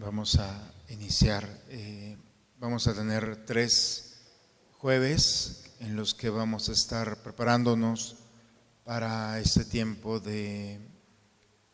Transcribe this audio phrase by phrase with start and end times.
[0.00, 1.46] vamos a iniciar.
[1.68, 2.16] Eh,
[2.58, 4.16] vamos a tener tres
[4.72, 8.16] jueves en los que vamos a estar preparándonos
[8.82, 10.80] para este tiempo de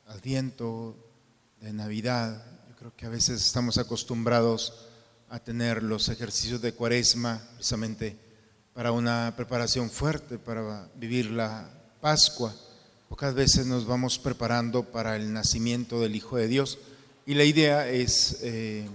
[0.07, 0.97] Adviento,
[1.61, 2.45] de Navidad.
[2.69, 4.87] Yo creo que a veces estamos acostumbrados
[5.29, 8.19] a tener los ejercicios de Cuaresma precisamente
[8.75, 12.55] para una preparación fuerte, para vivir la Pascua.
[13.09, 16.79] Pocas veces nos vamos preparando para el nacimiento del Hijo de Dios
[17.27, 18.89] y la idea es eh,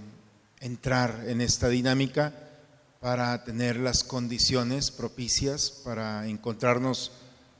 [0.60, 2.32] entrar en esta dinámica
[2.98, 7.12] para tener las condiciones propicias para encontrarnos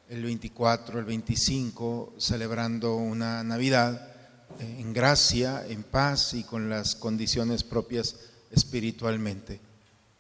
[0.09, 4.09] el 24, el 25, celebrando una Navidad
[4.61, 8.17] eh, en gracia, en paz y con las condiciones propias
[8.51, 9.61] espiritualmente.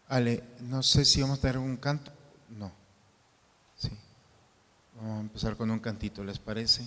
[0.09, 2.12] Ale, no sé si vamos a tener un canto.
[2.51, 2.71] No.
[3.79, 3.91] Sí.
[4.96, 6.82] Vamos a empezar con un cantito, ¿les parece?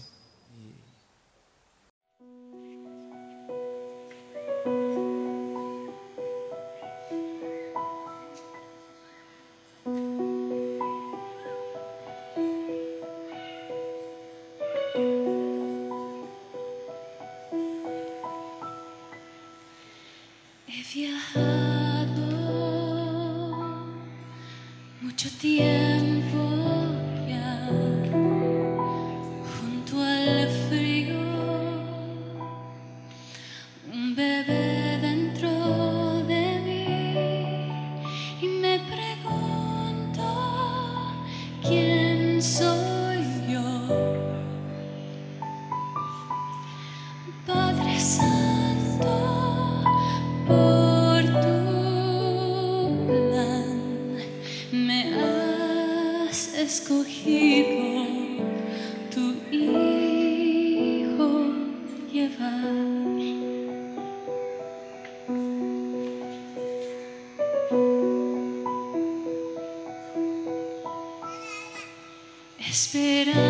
[72.76, 73.45] esperando.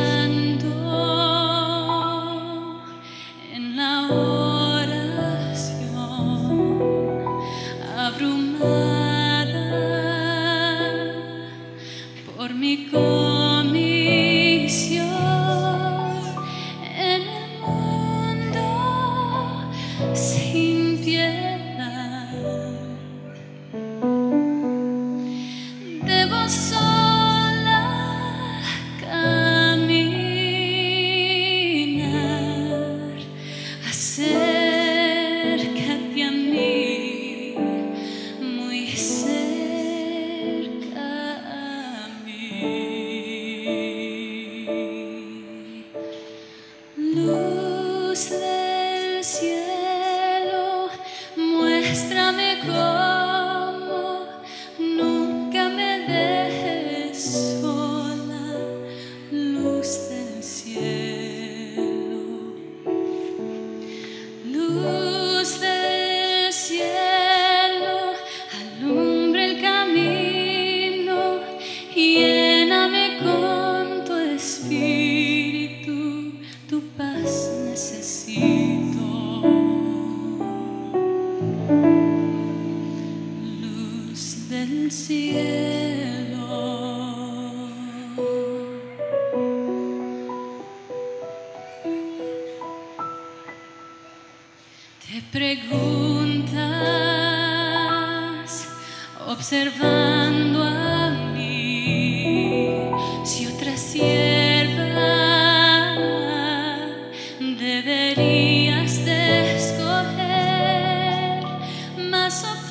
[112.43, 112.64] El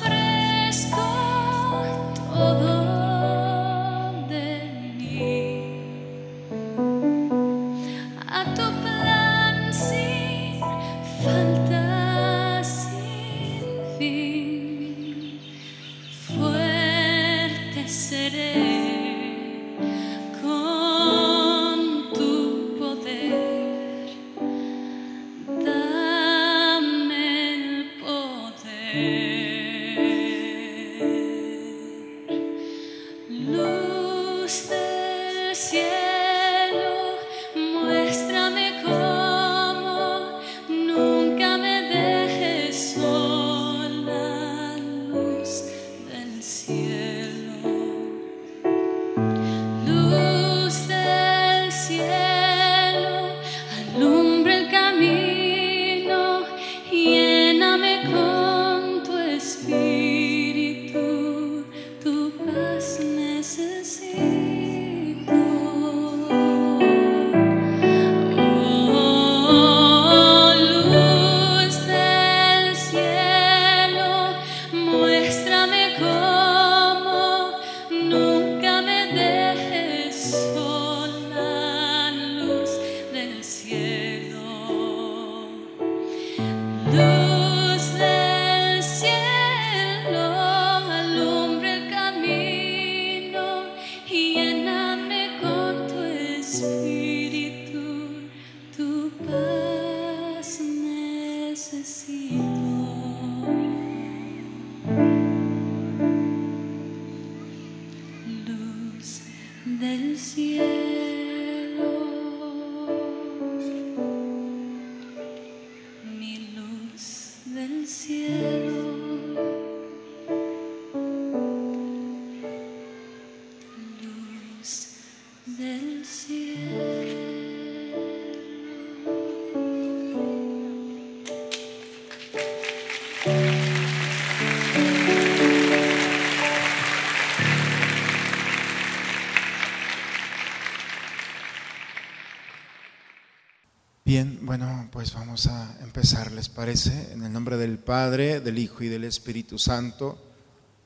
[144.03, 147.13] Bien, bueno, pues vamos a empezar, ¿les parece?
[147.13, 150.17] En el nombre del Padre, del Hijo y del Espíritu Santo,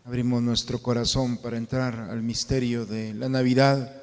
[0.04, 3.99] abrimos nuestro corazón para entrar al misterio de la Navidad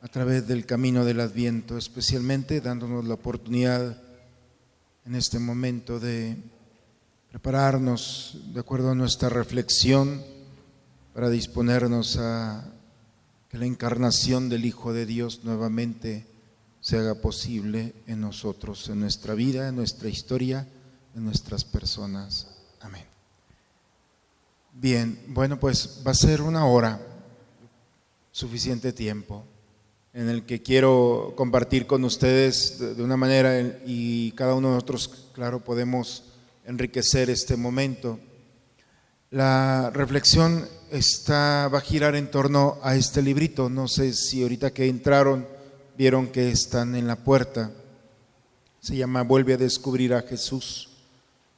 [0.00, 4.00] a través del camino del Adviento, especialmente dándonos la oportunidad
[5.04, 6.36] en este momento de
[7.30, 10.22] prepararnos de acuerdo a nuestra reflexión
[11.14, 12.64] para disponernos a
[13.48, 16.26] que la encarnación del Hijo de Dios nuevamente
[16.80, 20.68] se haga posible en nosotros, en nuestra vida, en nuestra historia,
[21.14, 22.46] en nuestras personas.
[22.80, 23.04] Amén.
[24.74, 27.00] Bien, bueno, pues va a ser una hora,
[28.30, 29.44] suficiente tiempo,
[30.12, 35.28] en el que quiero compartir con ustedes de una manera y cada uno de nosotros,
[35.32, 36.24] claro, podemos
[36.64, 38.18] enriquecer este momento.
[39.30, 43.68] La reflexión está, va a girar en torno a este librito.
[43.68, 45.46] No sé si ahorita que entraron
[45.96, 47.72] vieron que están en la puerta.
[48.80, 50.88] Se llama Vuelve a descubrir a Jesús,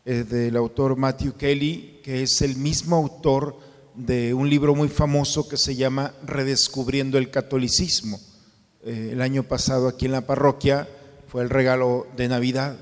[0.05, 3.56] es del autor Matthew Kelly, que es el mismo autor
[3.94, 8.19] de un libro muy famoso que se llama Redescubriendo el Catolicismo.
[8.85, 10.88] Eh, el año pasado aquí en la parroquia
[11.29, 12.77] fue el regalo de Navidad.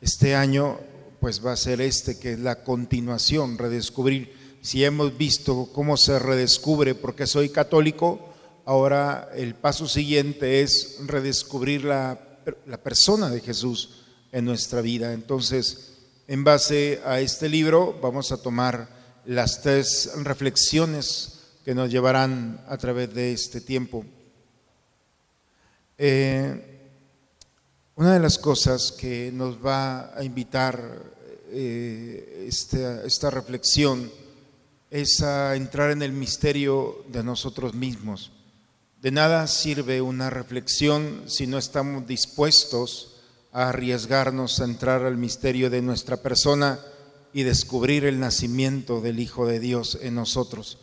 [0.00, 0.78] Este año
[1.20, 4.34] pues va a ser este, que es la continuación, redescubrir.
[4.62, 8.34] Si hemos visto cómo se redescubre porque soy católico,
[8.66, 12.18] Ahora el paso siguiente es redescubrir la,
[12.82, 15.12] persona de Jesús en nuestra vida.
[15.12, 15.92] Entonces,
[16.26, 18.88] en base a este libro vamos a tomar
[19.26, 24.04] las tres reflexiones que nos llevarán a través de este tiempo.
[25.96, 26.90] Eh,
[27.96, 31.12] una de las cosas que nos va a invitar
[31.50, 34.10] eh, esta, esta reflexión
[34.90, 38.32] es a entrar en el misterio de nosotros mismos.
[39.00, 43.16] De nada sirve una reflexión si no estamos dispuestos
[43.52, 46.80] a arriesgarnos a entrar al misterio de nuestra persona
[47.32, 50.78] y descubrir el nacimiento del Hijo de Dios en nosotros.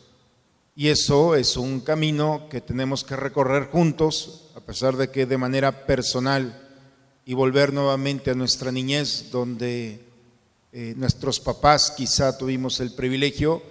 [0.74, 5.36] Y eso es un camino que tenemos que recorrer juntos, a pesar de que de
[5.36, 6.58] manera personal
[7.26, 10.00] y volver nuevamente a nuestra niñez, donde
[10.72, 13.62] eh, nuestros papás quizá tuvimos el privilegio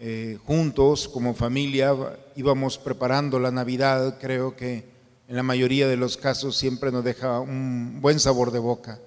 [0.00, 1.92] eh, juntos como familia
[2.36, 4.84] íbamos preparando la Navidad, creo que
[5.26, 9.00] en la mayoría de los casos siempre nos deja un buen sabor de boca.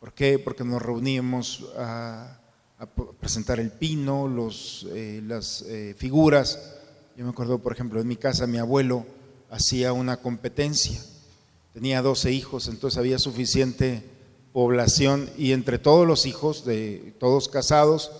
[0.00, 0.40] ¿Por qué?
[0.40, 2.40] Porque nos reuníamos a,
[3.18, 6.74] presentar el pino, los, eh, las eh, figuras.
[7.16, 9.06] Yo me acuerdo, por ejemplo, en mi casa mi abuelo
[9.50, 11.00] hacía una competencia.
[11.72, 14.02] Tenía 12 hijos, entonces había suficiente
[14.52, 18.10] población y entre todos los hijos, de todos casados,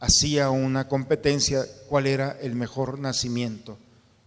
[0.00, 3.78] hacía una competencia cuál era el mejor nacimiento.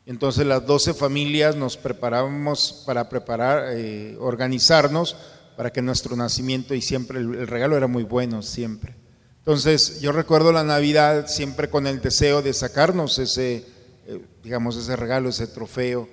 [0.06, 5.16] Entonces las doce familias nos preparábamos para preparar, eh, organizarnos
[5.56, 8.96] para que nuestro nacimiento y siempre el, regalo era muy bueno, siempre.
[9.50, 13.66] Entonces yo recuerdo la Navidad siempre con el deseo de sacarnos ese,
[14.06, 16.08] eh, digamos, ese regalo, ese trofeo,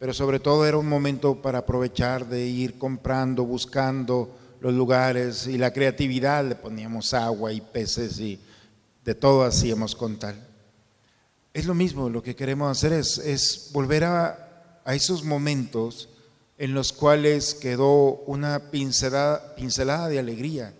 [0.00, 5.58] pero sobre todo era un momento para aprovechar de ir comprando, buscando los lugares y
[5.58, 8.40] la creatividad, le poníamos agua y peces y
[9.04, 10.44] de todo hacíamos con tal.
[11.54, 16.08] Es lo mismo, lo que queremos hacer es, volver a, esos momentos
[16.58, 20.74] en los cuales quedó una pincelada de alegría,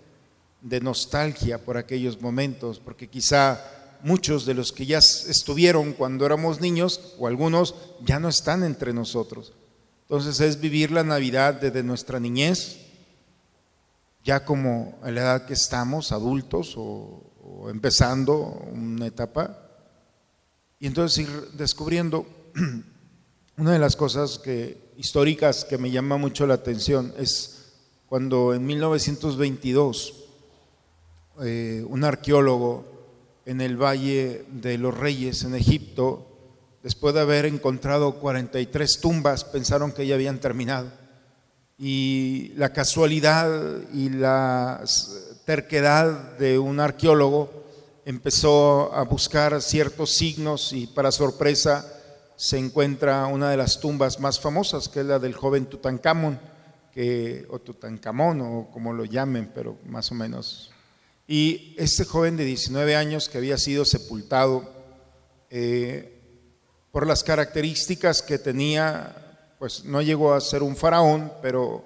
[0.63, 3.61] de nostalgia por aquellos momentos, porque quizá
[4.03, 8.93] muchos de los que ya estuvieron cuando éramos niños, o algunos, ya no están entre
[8.93, 9.53] nosotros.
[10.03, 12.79] Entonces es vivir la Navidad desde nuestra niñez,
[14.25, 17.29] ya como a la edad que estamos, adultos o,
[17.69, 18.37] empezando
[18.73, 19.59] una etapa,
[20.79, 22.27] y entonces ir descubriendo
[23.57, 27.73] una de las cosas que, históricas que me llama mucho la atención es
[28.07, 30.22] cuando en 1922
[31.41, 32.85] eh, un arqueólogo
[33.47, 36.27] en el Valle de los Reyes en Egipto,
[36.83, 40.93] después de haber encontrado 43 tumbas, pensaron que ya habían terminado.
[41.79, 43.49] Y la casualidad
[43.93, 44.85] y la
[45.45, 47.65] terquedad de un arqueólogo
[48.05, 51.87] empezó a buscar ciertos signos y para sorpresa
[52.37, 56.41] se encuentra una de las tumbas más famosas, que es la del joven Tutankamón,
[56.93, 60.73] que, o Tutankamón, o como lo llamen, pero más o menos.
[61.27, 64.71] Y este joven de 19 años que había sido sepultado
[65.51, 66.21] eh,
[66.91, 71.85] por las características que tenía, pues no llegó a ser un faraón, pero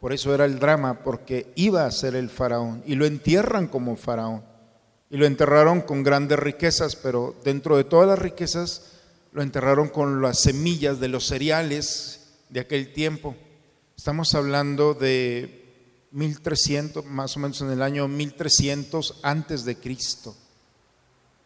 [0.00, 3.96] por eso era el drama, porque iba a ser el faraón y lo entierran como
[3.96, 4.44] faraón.
[5.10, 8.92] Y lo enterraron con grandes riquezas, pero dentro de todas las riquezas
[9.32, 13.34] lo enterraron con las semillas de los cereales de aquel tiempo.
[13.96, 15.67] Estamos hablando de
[16.10, 20.34] 1300, más o menos en el año 1300 antes de Cristo.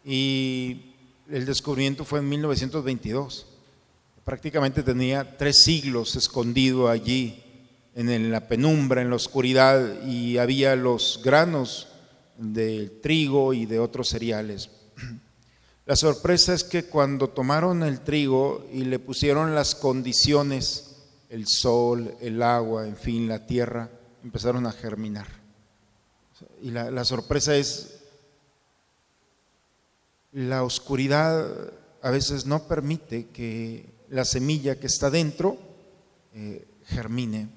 [0.05, 0.93] Y
[1.29, 3.47] el descubrimiento fue en 1922.
[4.23, 7.43] Prácticamente tenía tres siglos escondido allí
[7.95, 11.89] en la penumbra, en la oscuridad, y había los granos
[12.37, 14.69] del trigo y de otros cereales.
[15.85, 20.95] La sorpresa es que cuando tomaron el trigo y le pusieron las condiciones,
[21.29, 23.89] el sol, el agua, en fin, la tierra,
[24.23, 25.27] empezaron a germinar.
[26.61, 27.99] Y la, la sorpresa es,
[30.31, 35.57] la oscuridad a veces no permite que la semilla que está dentro
[36.33, 37.49] eh, germine.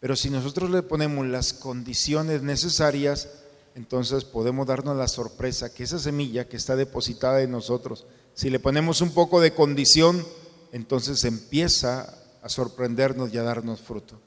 [0.00, 3.28] Pero si nosotros le ponemos las condiciones necesarias,
[3.74, 8.60] entonces podemos darnos la sorpresa que esa semilla que está depositada en nosotros, si le
[8.60, 10.24] ponemos un poco de condición,
[10.72, 14.20] entonces empieza a sorprendernos y a darnos fruto.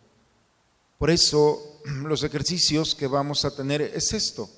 [0.97, 4.49] Por eso los ejercicios que vamos a tener es esto,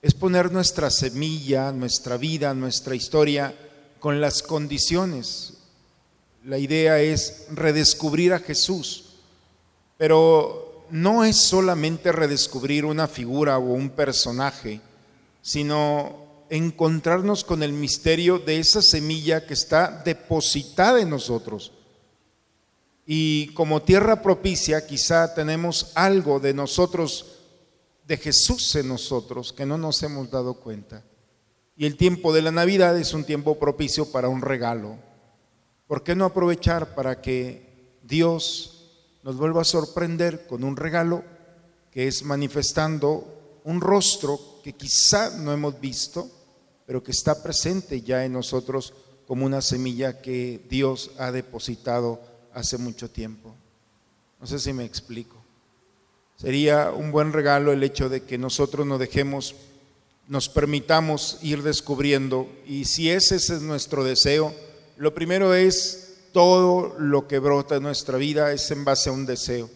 [0.00, 3.54] es poner nuestra semilla, nuestra vida, nuestra historia
[4.00, 5.54] con las condiciones.
[6.44, 9.14] La idea es redescubrir a Jesús,
[9.96, 14.80] pero no es solamente redescubrir una figura o un personaje,
[15.40, 21.72] sino encontrarnos con el misterio de esa semilla que está depositada en nosotros.
[23.06, 27.40] Y como tierra propicia, quizá tenemos algo de nosotros,
[28.06, 31.04] de Jesús en nosotros, que no nos hemos dado cuenta.
[31.76, 34.98] Y el tiempo de la Navidad es un tiempo propicio para un regalo.
[35.86, 38.72] ¿Por qué no aprovechar para que Dios
[39.22, 41.24] nos vuelva a sorprender con un regalo
[41.90, 46.28] que es manifestando un rostro que quizá no hemos visto,
[46.86, 48.94] pero que está presente ya en nosotros
[49.26, 52.20] como una semilla que Dios ha depositado
[52.54, 53.54] hace mucho tiempo.
[54.40, 55.36] No sé si me explico.
[56.36, 59.54] Sería un buen regalo el hecho de que nosotros nos dejemos,
[60.26, 64.54] nos permitamos ir descubriendo y si ese es nuestro deseo,
[64.96, 69.26] lo primero es todo lo que brota en nuestra vida es en base a un
[69.26, 69.70] deseo.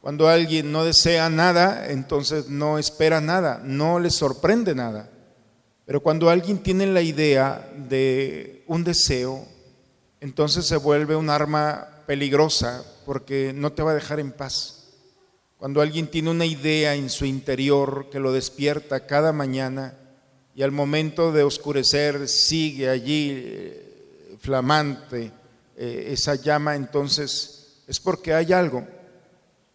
[0.00, 5.10] Cuando alguien no desea nada, entonces no espera nada, no le sorprende nada.
[5.84, 9.46] Pero cuando alguien tiene la idea de un deseo,
[10.20, 14.84] entonces se vuelve un arma peligrosa porque no te va a dejar en paz.
[15.58, 19.94] Cuando alguien tiene una idea en su interior que lo despierta cada mañana
[20.54, 25.32] y al momento de oscurecer sigue allí eh, flamante,
[25.76, 28.86] eh, esa llama, entonces es porque hay algo.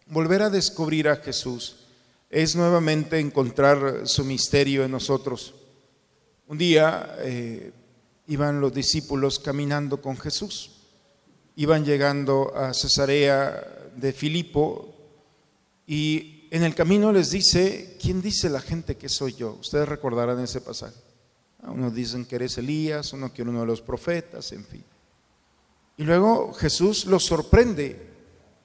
[0.06, 1.76] Volver a descubrir a Jesús
[2.28, 5.54] es nuevamente encontrar su misterio en nosotros.
[6.48, 7.72] Un día eh,
[8.26, 10.71] iban los discípulos caminando con Jesús,
[11.56, 14.94] iban llegando a Cesarea de Filipo
[15.86, 19.56] y en el camino les dice, ¿quién dice la gente que soy yo?
[19.60, 20.96] Ustedes recordarán ese pasaje.
[21.62, 24.84] Unos dicen que eres Elías, uno que uno de los profetas, en fin.
[25.96, 28.10] Y luego Jesús los sorprende.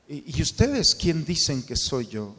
[0.09, 2.35] ¿Y ustedes quién dicen que soy yo?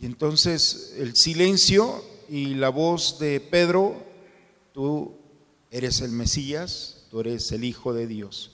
[0.00, 4.04] Y entonces el silencio y la voz de Pedro,
[4.72, 5.16] tú
[5.70, 8.53] eres el Mesías, tú eres el Hijo de Dios.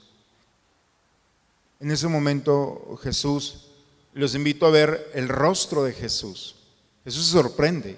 [1.81, 3.67] En ese momento Jesús
[4.13, 6.55] los invito a ver el rostro de Jesús.
[7.03, 7.97] Jesús se sorprende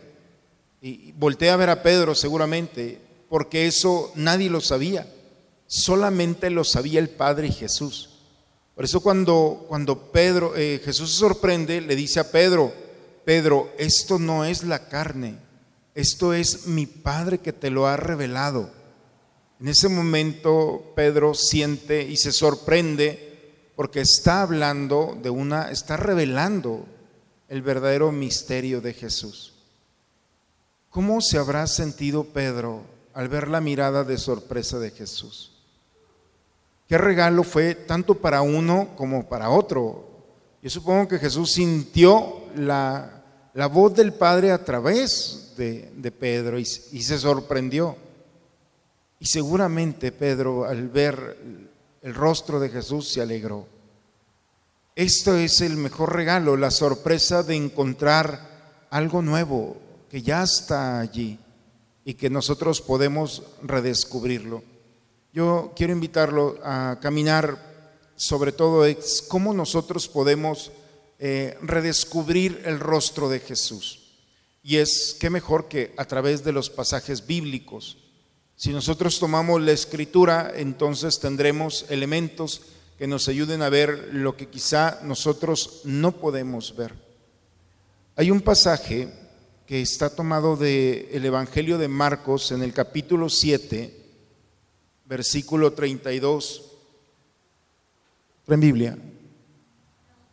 [0.81, 2.99] y voltea a ver a Pedro seguramente,
[3.29, 5.07] porque eso nadie lo sabía
[5.73, 8.09] solamente lo sabía el Padre y Jesús.
[8.75, 12.71] Por eso cuando, cuando Pedro, eh, Jesús se sorprende, le dice a Pedro,
[13.25, 15.37] Pedro, esto no es la carne,
[15.95, 18.71] esto es mi Padre que te lo ha revelado.
[19.59, 23.32] En ese momento Pedro siente y se sorprende
[23.75, 26.85] porque está hablando de una, está revelando
[27.49, 29.53] el verdadero misterio de Jesús.
[30.89, 35.53] ¿Cómo se habrá sentido Pedro al ver la mirada de sorpresa de Jesús?
[36.93, 40.07] qué regalo fue tanto para uno como para otro.
[40.61, 43.23] Yo supongo que Jesús sintió la,
[43.71, 47.95] voz del Padre a través de, Pedro y, y se sorprendió.
[49.19, 51.35] Y seguramente Pedro al ver
[52.03, 53.65] el rostro de Jesús se alegró.
[54.95, 59.77] Esto es el mejor regalo, la sorpresa de encontrar algo nuevo
[60.09, 61.39] que ya está allí
[62.05, 64.63] y que nosotros podemos redescubrirlo.
[65.31, 70.71] Yo quiero invitarlo a caminar, sobre todo es cómo nosotros podemos
[71.17, 74.11] eh, redescubrir el rostro de Jesús.
[74.61, 77.97] Y es qué mejor que a través de los pasajes bíblicos.
[78.63, 82.61] Si nosotros tomamos la escritura, entonces tendremos elementos
[82.97, 86.93] que nos ayuden a ver lo que quizá nosotros no podemos ver.
[88.15, 89.13] Hay un pasaje
[89.67, 94.01] que está tomado del el Evangelio de Marcos en el capítulo 7,
[95.07, 96.71] versículo 32.
[98.47, 98.97] En Biblia.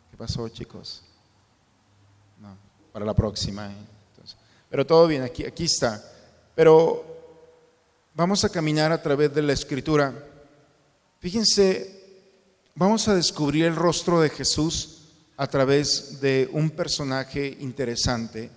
[0.09, 1.03] ¿Qué pasó, chicos?
[2.39, 2.57] No,
[2.93, 3.73] para la próxima.
[3.73, 3.75] ¿eh?
[4.69, 6.01] pero todo bien, aquí, aquí está.
[6.55, 7.10] Pero
[8.13, 10.13] vamos a caminar a través de la escritura.
[11.19, 12.01] Fíjense
[12.75, 14.99] vamos a descubrir el rostro de Jesús
[15.37, 18.49] a través de un personaje interesante,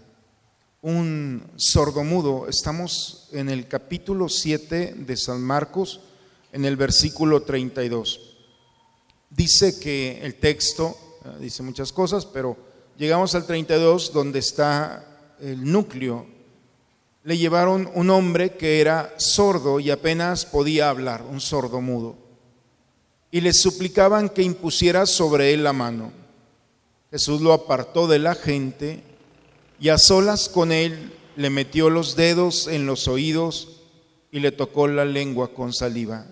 [0.82, 2.48] un sordomudo.
[2.48, 6.00] Estamos en el capítulo 7 de San Marcos,
[6.52, 8.36] en el versículo 32.
[9.30, 12.56] Dice que el texto, eh, dice muchas cosas, pero
[12.96, 16.33] llegamos al 32 donde está el núcleo.
[17.24, 22.24] Le llevaron un hombre que era sordo y apenas podía hablar, un sordomudo
[23.34, 26.12] y le suplicaban que impusiera sobre él la mano.
[27.10, 29.02] Jesús lo apartó de la gente
[29.80, 33.82] y a solas con él le metió los dedos en los oídos
[34.30, 36.26] y le tocó la lengua con saliva.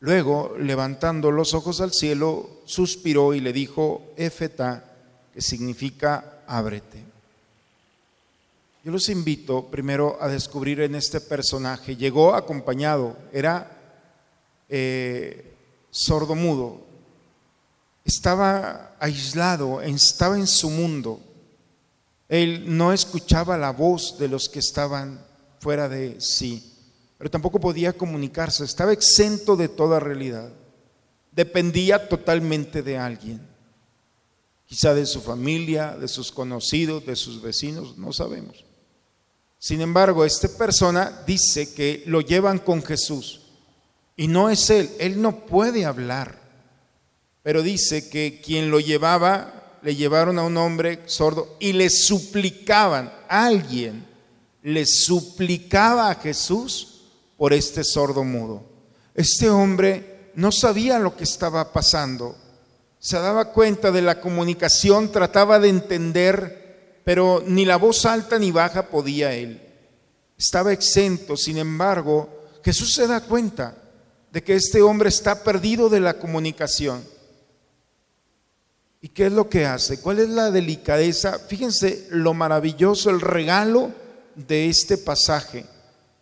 [0.00, 4.92] Luego, levantando los ojos al cielo, suspiró y le dijo, Efeta,
[5.32, 7.02] que significa ábrete.
[8.86, 11.96] Yo los invito primero a descubrir en este personaje.
[11.96, 13.68] Llegó acompañado, era
[14.68, 15.56] eh,
[15.90, 16.86] sordomudo,
[18.04, 21.20] estaba aislado, estaba en su mundo.
[22.28, 25.20] Él no escuchaba la voz de los que estaban
[25.58, 26.72] fuera de sí,
[27.18, 30.52] pero tampoco podía comunicarse, estaba exento de toda realidad.
[31.32, 33.40] Dependía totalmente de alguien,
[34.64, 38.65] quizá de su familia, de sus conocidos, de sus vecinos, no sabemos.
[39.58, 43.40] Sin embargo, esta persona dice que lo llevan con Jesús
[44.16, 46.40] y no es él, él no puede hablar.
[47.42, 53.12] Pero dice que quien lo llevaba, le llevaron a un hombre sordo y le suplicaban,
[53.28, 54.04] alguien
[54.62, 57.02] le suplicaba a Jesús
[57.36, 58.64] por este sordo mudo.
[59.14, 62.36] Este hombre no sabía lo que estaba pasando,
[62.98, 66.65] se daba cuenta de la comunicación, trataba de entender,
[67.06, 69.62] pero ni la voz alta ni baja podía él.
[70.36, 72.28] Estaba exento, sin embargo,
[72.64, 73.76] Jesús se da cuenta
[74.32, 77.04] de que este hombre está perdido de la comunicación.
[79.00, 80.00] ¿Y qué es lo que hace?
[80.00, 81.38] ¿Cuál es la delicadeza?
[81.38, 83.92] Fíjense lo maravilloso, el regalo
[84.34, 85.64] de este pasaje.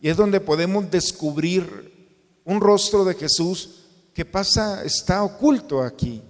[0.02, 2.12] Y es donde podemos descubrir
[2.44, 6.20] un rostro de Jesús que pasa, está oculto aquí.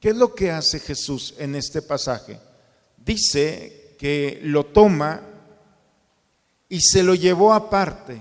[0.00, 2.40] ¿Qué es lo que hace Jesús en este pasaje?
[2.96, 5.22] Dice que lo toma
[6.68, 8.20] y se lo llevó aparte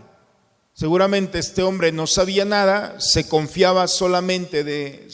[0.81, 5.07] Seguramente este hombre no sabía nada, se confiaba solamente de,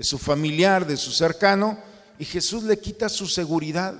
[0.00, 1.78] su familiar, de su cercano,
[2.18, 3.94] y Jesús le quita su seguridad.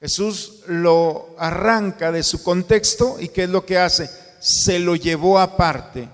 [0.00, 4.10] Jesús lo arranca de su contexto y ¿qué es lo que hace?
[4.40, 6.08] Se lo llevó aparte.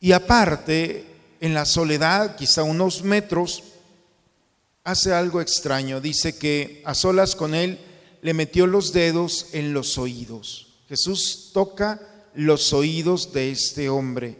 [0.00, 1.04] Y aparte,
[1.40, 3.62] en la soledad, quizá unos metros,
[4.84, 6.00] hace algo extraño.
[6.00, 7.78] Dice que a solas con él
[8.20, 10.68] le metió los dedos en los oídos.
[10.88, 12.00] Jesús toca
[12.34, 14.38] los oídos de este hombre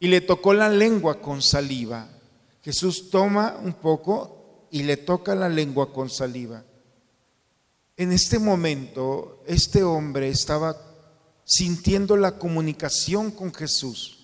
[0.00, 2.08] y le tocó la lengua con saliva.
[2.62, 6.64] Jesús toma un poco y le toca la lengua con saliva.
[7.96, 10.76] En este momento, este hombre estaba
[11.44, 14.18] sintiendo la comunicación con Jesús.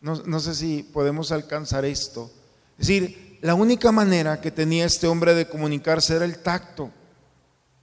[0.00, 2.30] No, sé si podemos alcanzar esto.
[2.78, 6.90] Es decir, la única manera que tenía este hombre de comunicarse era el tacto.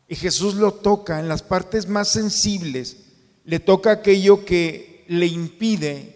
[0.08, 2.98] Y Jesús lo toca en las partes más sensibles,
[3.46, 6.14] le toca aquello que le impide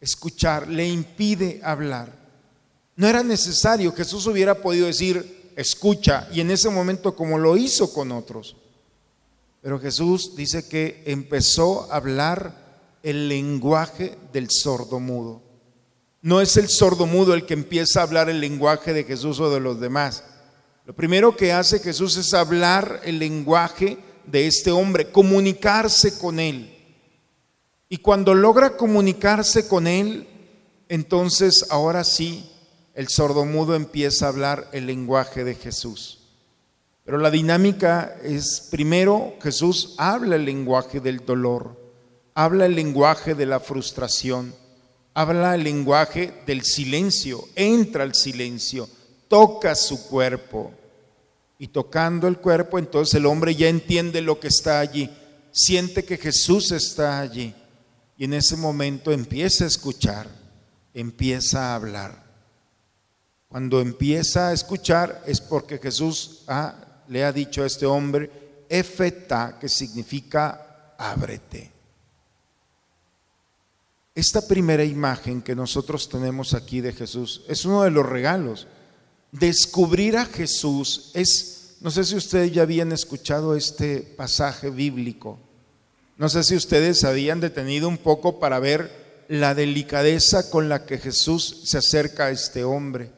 [0.00, 2.12] escuchar, le impide hablar.
[2.96, 7.92] No era necesario, Jesús hubiera podido decir, escucha, y en ese momento como lo hizo
[7.92, 8.56] con otros.
[9.62, 15.42] Pero Jesús dice que empezó a hablar el lenguaje del sordomudo.
[16.22, 19.60] No es el sordomudo el que empieza a hablar el lenguaje de Jesús o de
[19.60, 20.24] los demás.
[20.84, 26.76] Lo primero que hace Jesús es hablar el lenguaje de este hombre, comunicarse con él.
[27.88, 30.28] Y cuando logra comunicarse con él,
[30.88, 32.50] entonces ahora sí
[32.94, 36.18] el sordomudo empieza a hablar el lenguaje de Jesús.
[37.04, 41.80] Pero la dinámica es, primero, Jesús habla el lenguaje del dolor,
[42.34, 44.54] habla el lenguaje de la frustración,
[45.20, 48.88] habla el lenguaje del silencio, entra al silencio,
[49.28, 50.72] toca su cuerpo.
[51.58, 55.10] Y tocando el cuerpo, entonces el hombre ya entiende lo que está allí,
[55.52, 57.54] siente que Jesús está allí.
[58.16, 60.28] Y en ese momento empieza a escuchar,
[60.94, 62.24] empieza a hablar.
[63.48, 66.44] Cuando empieza a escuchar es porque Jesús
[67.08, 68.30] le ha dicho a este hombre,
[68.68, 71.69] Efeta, que significa ábrete.
[74.14, 78.66] Esta primera imagen que nosotros tenemos aquí de Jesús es uno de los regalos.
[79.30, 85.38] Descubrir a Jesús es, no sé si ustedes ya habían escuchado este pasaje bíblico,
[86.16, 90.98] no sé si ustedes habían detenido un poco para ver la delicadeza con la que
[90.98, 93.12] Jesús se acerca a este hombre.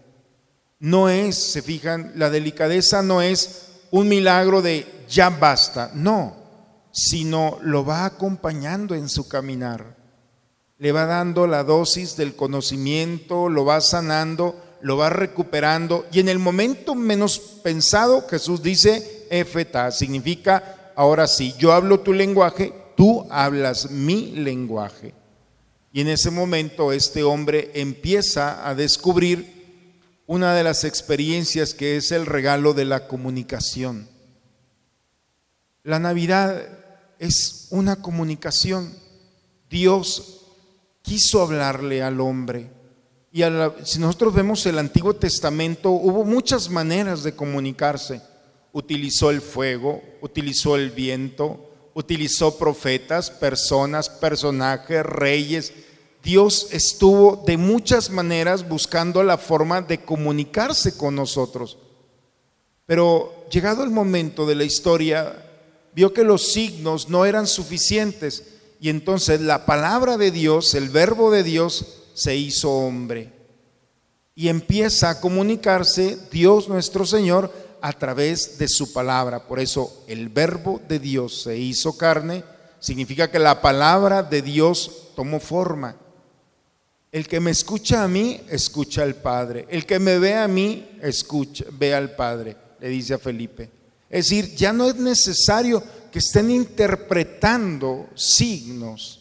[0.79, 6.37] No es, se fijan, la delicadeza no es un milagro de ya basta, no,
[6.93, 10.02] sino lo va acompañando en su caminar
[10.83, 16.29] le va dando la dosis del conocimiento, lo va sanando, lo va recuperando y en
[16.29, 23.25] el momento menos pensado Jesús dice, Efeta, significa, ahora sí, yo hablo tu lenguaje, tú
[23.31, 25.15] hablas mi lenguaje.
[25.93, 32.11] Y en ese momento este hombre empieza a descubrir una de las experiencias que es
[32.11, 34.09] el regalo de la comunicación.
[35.85, 36.61] La Navidad
[37.21, 38.93] es una comunicación.
[39.71, 40.41] Dios
[41.03, 42.71] quiso hablarle al hombre.
[43.33, 43.43] Y
[43.85, 48.21] si nosotros vemos el Antiguo Testamento, hubo muchas maneras de comunicarse.
[48.73, 55.73] Utilizó el fuego, utilizó el viento, utilizó profetas, personas, personajes, reyes.
[56.23, 61.79] Dios estuvo de muchas maneras buscando la forma de comunicarse con nosotros.
[62.87, 65.43] Pero llegado el momento de la historia,
[65.95, 68.45] vio que los signos no eran suficientes
[68.83, 73.33] y entonces la palabra de Dios, el verbo de Dios, se hizo hombre.
[74.35, 79.47] Y empieza a comunicarse Dios nuestro Señor a través de su palabra.
[79.47, 82.43] Por eso el verbo de Dios se hizo carne,
[82.81, 85.95] significa que la palabra de Dios tomó forma.
[87.13, 89.65] El que me escucha a mí, escucha al Padre.
[89.69, 93.82] El que me ve a mí, escucha, ve al Padre, le dice a Felipe.
[94.13, 99.21] Es decir, ya no es necesario que estén interpretando signos.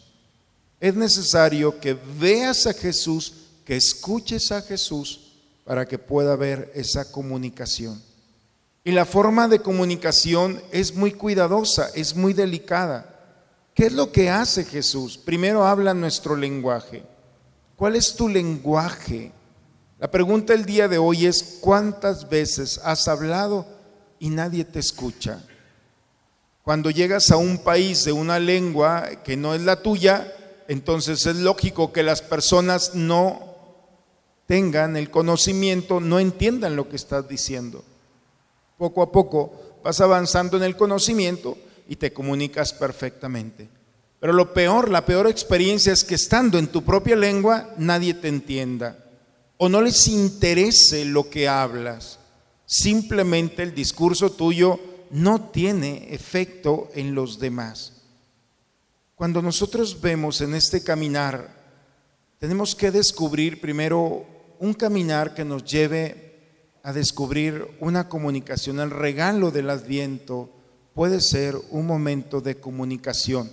[0.78, 3.32] Es necesario que veas a Jesús,
[3.64, 5.32] que escuches a Jesús
[5.64, 8.02] para que pueda haber esa comunicación.
[8.84, 13.08] Y la forma de comunicación es muy cuidadosa, es muy delicada.
[13.74, 15.16] ¿Qué es lo que hace Jesús?
[15.16, 17.02] Primero habla nuestro lenguaje.
[17.76, 19.32] ¿Cuál es tu lenguaje?
[19.98, 23.80] La pregunta el día de hoy es, ¿cuántas veces has hablado
[24.22, 25.42] y nadie te escucha?
[26.62, 30.32] Cuando llegas a un país de una lengua que no es la tuya,
[30.68, 33.40] entonces es lógico que las personas no
[34.46, 37.84] tengan el conocimiento, no entiendan lo que estás diciendo.
[38.78, 41.58] Poco a poco vas avanzando en el conocimiento
[41.88, 43.68] y te comunicas perfectamente.
[44.20, 48.28] Pero lo peor, la peor experiencia es que estando en tu propia lengua nadie te
[48.28, 49.04] entienda
[49.56, 52.20] o no les interese lo que hablas.
[52.74, 54.80] Simplemente el discurso tuyo
[55.10, 57.92] no tiene efecto en los demás.
[59.14, 61.54] Cuando nosotros vemos en este caminar,
[62.38, 64.24] tenemos que descubrir primero
[64.58, 66.38] un caminar que nos lleve
[66.82, 68.80] a descubrir una comunicación.
[68.80, 70.48] El regalo del adviento
[70.94, 73.50] puede ser un momento de comunicación,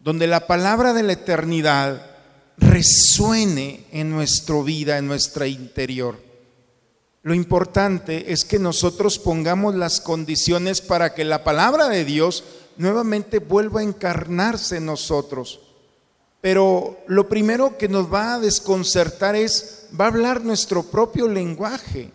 [0.00, 2.04] donde la palabra de la eternidad
[2.56, 6.27] resuene en nuestra vida, en nuestra interior.
[7.28, 12.42] Lo importante es que nosotros pongamos las condiciones para que la palabra de Dios
[12.78, 15.60] nuevamente vuelva a encarnarse en nosotros.
[16.40, 22.10] Pero lo primero que nos va a desconcertar es, va a hablar nuestro propio lenguaje,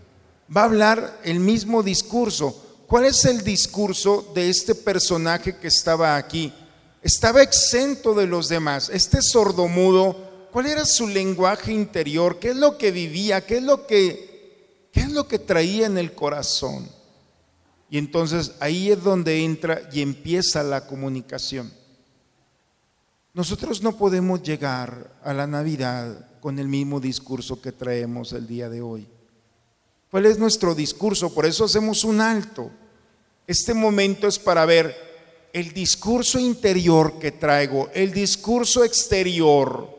[0.49, 2.60] va a hablar el mismo discurso.
[2.88, 6.52] ¿Cuál es el discurso de este personaje que estaba aquí?
[7.04, 8.89] Estaba exento de los demás.
[8.91, 12.39] Este sordomudo, ¿cuál era su lenguaje interior?
[12.39, 13.45] ¿Qué es lo que vivía?
[13.45, 14.33] ¿Qué es lo que
[14.93, 16.88] ¿Qué es lo que traía en el corazón?
[17.89, 21.73] Y entonces ahí es donde entra y empieza la comunicación.
[23.34, 28.69] Nosotros no podemos llegar a la Navidad con el mismo discurso que traemos el día
[28.69, 29.08] de hoy.
[30.12, 31.34] ¿Cuál es nuestro discurso?
[31.34, 32.69] Por eso hacemos un alto.
[33.47, 34.95] Este momento es para ver
[35.53, 39.89] el discurso interior que traigo, el discurso exterior.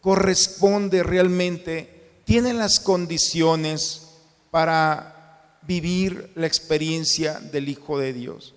[0.00, 4.09] corresponde realmente, tiene las condiciones
[4.50, 8.54] para vivir la experiencia del Hijo de Dios.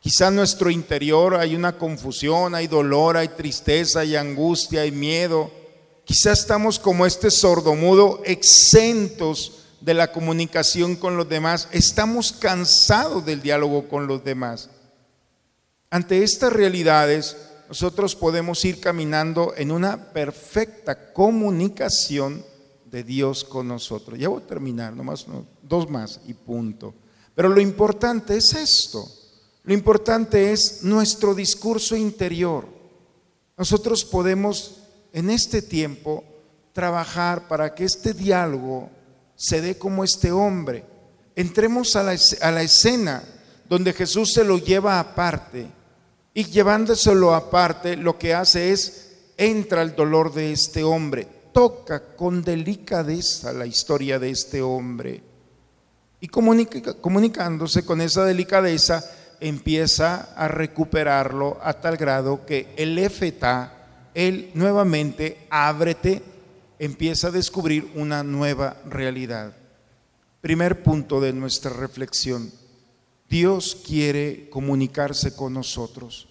[0.00, 5.50] Quizá en nuestro interior hay una confusión, hay dolor, hay tristeza, hay angustia, hay miedo.
[6.04, 11.68] Quizá estamos como este sordomudo exentos de la comunicación con los demás.
[11.70, 14.70] Estamos cansados del diálogo con los demás.
[15.90, 17.36] Ante estas realidades,
[17.68, 22.44] nosotros podemos ir caminando en una perfecta comunicación
[22.90, 24.18] de Dios con nosotros.
[24.18, 25.26] Ya voy a terminar, nomás
[25.62, 26.94] dos más y punto.
[27.34, 29.06] Pero lo importante es esto.
[29.62, 32.66] Lo importante es nuestro discurso interior.
[33.56, 34.78] Nosotros podemos
[35.12, 36.24] en este tiempo
[36.72, 38.90] trabajar para que este diálogo
[39.36, 40.84] se dé como este hombre.
[41.36, 43.22] Entremos a la, a la escena
[43.68, 45.68] donde Jesús se lo lleva aparte
[46.34, 52.42] y llevándoselo aparte lo que hace es entra el dolor de este hombre, toca con
[52.42, 55.22] delicadeza la historia de este hombre
[56.20, 59.02] y comunicándose con esa delicadeza
[59.40, 66.22] empieza a recuperarlo a tal grado que el efeta, él nuevamente, ábrete,
[66.78, 69.56] empieza a descubrir una nueva realidad.
[70.42, 72.52] Primer punto de nuestra reflexión.
[73.28, 76.28] Dios quiere comunicarse con nosotros.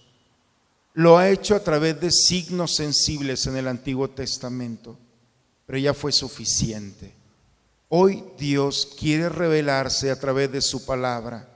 [0.92, 4.98] Lo ha hecho a través de signos sensibles en el Antiguo Testamento,
[5.70, 7.14] pero ya fue suficiente.
[7.90, 11.48] Hoy Dios quiere revelarse a través de su palabra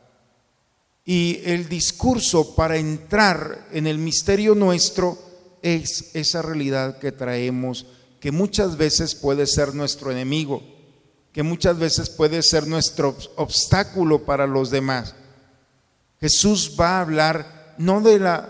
[1.05, 5.19] y el discurso para entrar en el misterio nuestro
[5.63, 7.87] es esa realidad que traemos,
[8.21, 10.63] que muchas veces puede ser nuestro enemigo,
[11.33, 15.17] que muchas veces puede ser nuestro obstáculo para los demás.
[16.21, 18.49] Jesús va a hablar no de la,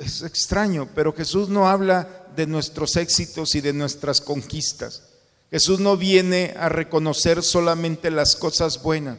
[0.00, 5.02] es extraño, pero Jesús no habla de nuestros éxitos y de nuestras conquistas.
[5.50, 9.18] Jesús no viene a reconocer solamente las cosas buenas.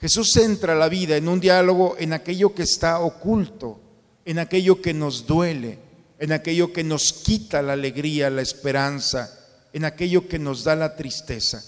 [0.00, 3.80] Jesús centra la vida en un diálogo en aquello que está oculto,
[4.24, 5.78] en aquello que nos duele,
[6.18, 9.38] en aquello que nos quita la alegría, la esperanza,
[9.72, 11.64] en aquello que nos da la tristeza.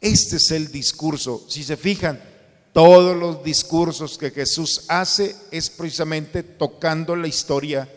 [0.00, 1.44] Este es el discurso.
[1.48, 2.20] Si se fijan,
[2.72, 7.88] todos los discursos que Jesús hace es precisamente tocando la historia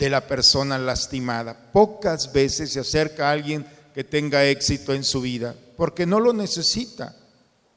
[0.00, 1.70] de la persona lastimada.
[1.72, 6.32] Pocas veces se acerca a alguien que tenga éxito en su vida, porque no lo
[6.32, 7.14] necesita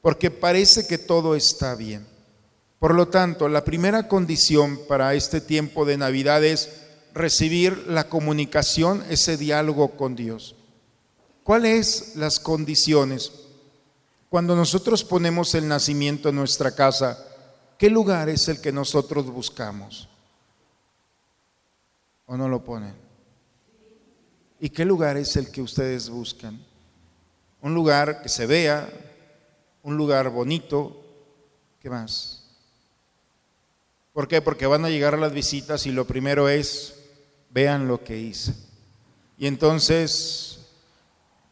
[0.04, 2.06] porque parece que todo está bien.
[2.78, 6.68] Por lo tanto, la primera condición para este tiempo de Navidad es
[7.14, 10.56] recibir la comunicación, ese diálogo con Dios.
[11.42, 13.32] ¿Cuáles las condiciones?
[14.28, 17.18] Cuando nosotros ponemos el nacimiento en nuestra casa,
[17.78, 20.10] ¿qué lugar es el que nosotros buscamos?
[22.26, 22.94] ¿O no lo ponen?
[24.60, 26.58] ¿Y qué lugar es el que ustedes buscan?
[27.60, 28.88] Un lugar que se vea,
[29.82, 31.02] un lugar bonito.
[31.80, 32.44] ¿Qué más?
[34.12, 34.40] ¿Por qué?
[34.40, 36.94] Porque van a llegar las visitas y lo primero es,
[37.50, 38.54] vean lo que hice.
[39.36, 40.60] Y entonces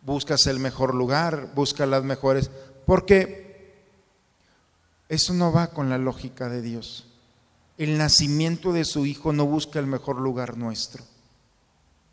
[0.02, 2.50] buscas el mejor lugar, buscas las mejores,
[2.86, 3.82] porque
[5.08, 7.11] eso no va con la lógica de Dios.
[7.82, 11.02] El nacimiento de su Hijo no busca el mejor lugar nuestro.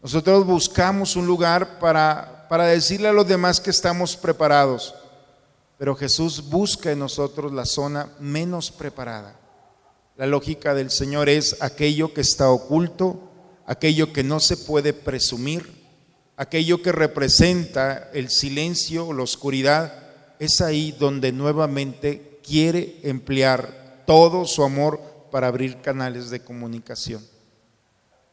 [0.01, 4.95] Nosotros buscamos un lugar para, para decirle a los demás que estamos preparados.
[5.77, 9.39] Pero Jesús busca en nosotros la zona menos preparada.
[10.17, 13.29] La lógica del Señor es aquello que está oculto,
[13.67, 15.71] aquello que no se puede presumir,
[16.36, 19.93] aquello que representa el silencio o la oscuridad.
[20.39, 27.25] Es ahí donde nuevamente quiere emplear todo su amor para abrir canales de comunicación.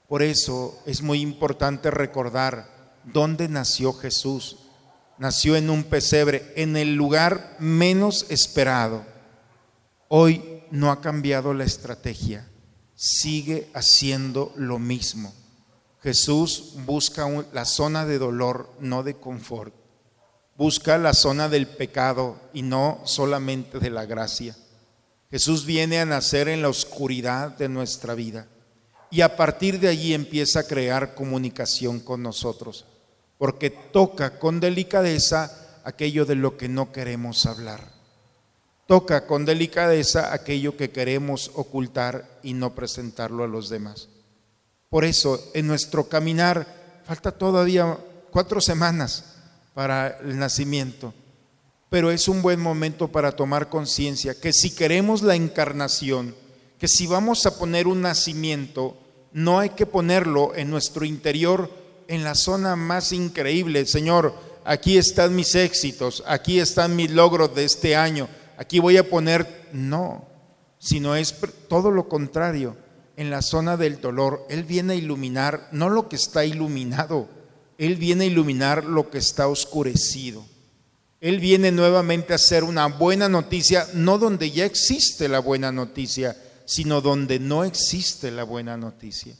[0.08, 2.68] Por eso es muy importante recordar
[3.04, 4.56] dónde nació Jesús,
[5.18, 9.04] nació en un pesebre, en el lugar menos esperado.
[10.08, 12.48] Hoy no ha cambiado la estrategia,
[12.94, 15.34] sigue haciendo lo mismo.
[16.02, 19.74] Jesús busca la zona de dolor, no de confort.
[20.56, 24.56] Busca la zona del pecado y no solamente de la gracia.
[25.30, 28.46] Jesús viene a nacer en la oscuridad de nuestra vida
[29.10, 32.84] y a partir de allí empieza a crear comunicación con nosotros
[33.38, 37.80] porque toca con delicadeza aquello de lo que no queremos hablar.
[38.86, 44.08] Toca con delicadeza aquello que queremos ocultar y no presentarlo a los demás.
[44.88, 46.66] Por eso, en nuestro caminar,
[47.04, 47.98] falta todavía
[48.30, 49.24] cuatro semanas
[49.74, 51.12] para el nacimiento,
[51.88, 56.34] pero es un buen momento para tomar conciencia que si queremos la encarnación,
[56.78, 58.96] que si vamos a poner un nacimiento,
[59.32, 61.70] no hay que ponerlo en nuestro interior
[62.08, 67.64] en la zona más increíble, Señor, aquí están mis éxitos, aquí están mis logros de
[67.64, 70.26] este año, aquí voy a poner, no,
[70.78, 71.34] sino es
[71.68, 72.76] todo lo contrario,
[73.16, 77.28] en la zona del dolor, Él viene a iluminar no lo que está iluminado,
[77.78, 80.44] Él viene a iluminar lo que está oscurecido.
[81.20, 86.36] Él viene nuevamente a hacer una buena noticia, no donde ya existe la buena noticia,
[86.66, 89.34] sino donde no existe la buena noticia.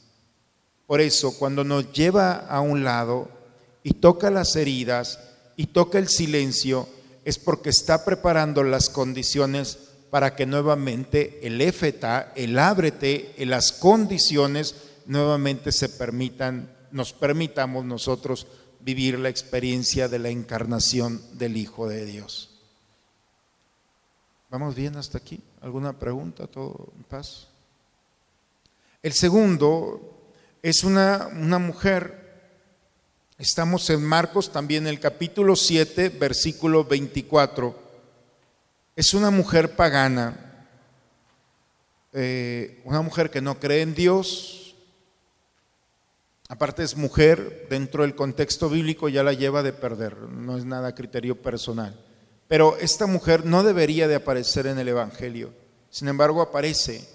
[0.87, 3.29] Por eso, cuando nos lleva a un lado
[3.83, 5.19] y toca las heridas
[5.55, 6.87] y toca el silencio,
[7.25, 9.77] es porque está preparando las condiciones
[10.09, 18.47] para que nuevamente el éfeta, el ábrete, las condiciones nuevamente se permitan, nos permitamos nosotros
[18.87, 22.51] vivir la experiencia de la encarnación del Hijo de Dios.
[24.49, 25.41] ¿Vamos bien hasta aquí?
[25.59, 26.47] ¿Alguna pregunta?
[26.47, 27.49] ¿Todo en paz?
[29.03, 30.31] El segundo
[30.63, 32.53] es una, una mujer,
[33.37, 37.75] estamos en Marcos también el capítulo 7, versículo 24.
[38.95, 40.65] Es una mujer pagana,
[42.13, 44.56] eh, una mujer que no cree en Dios,
[46.47, 50.95] aparte es mujer, dentro del contexto bíblico ya la lleva de perder, no es nada
[50.95, 52.03] criterio personal.
[52.47, 55.53] Pero esta mujer no debería de aparecer en el Evangelio,
[55.89, 57.07] sin embargo aparece.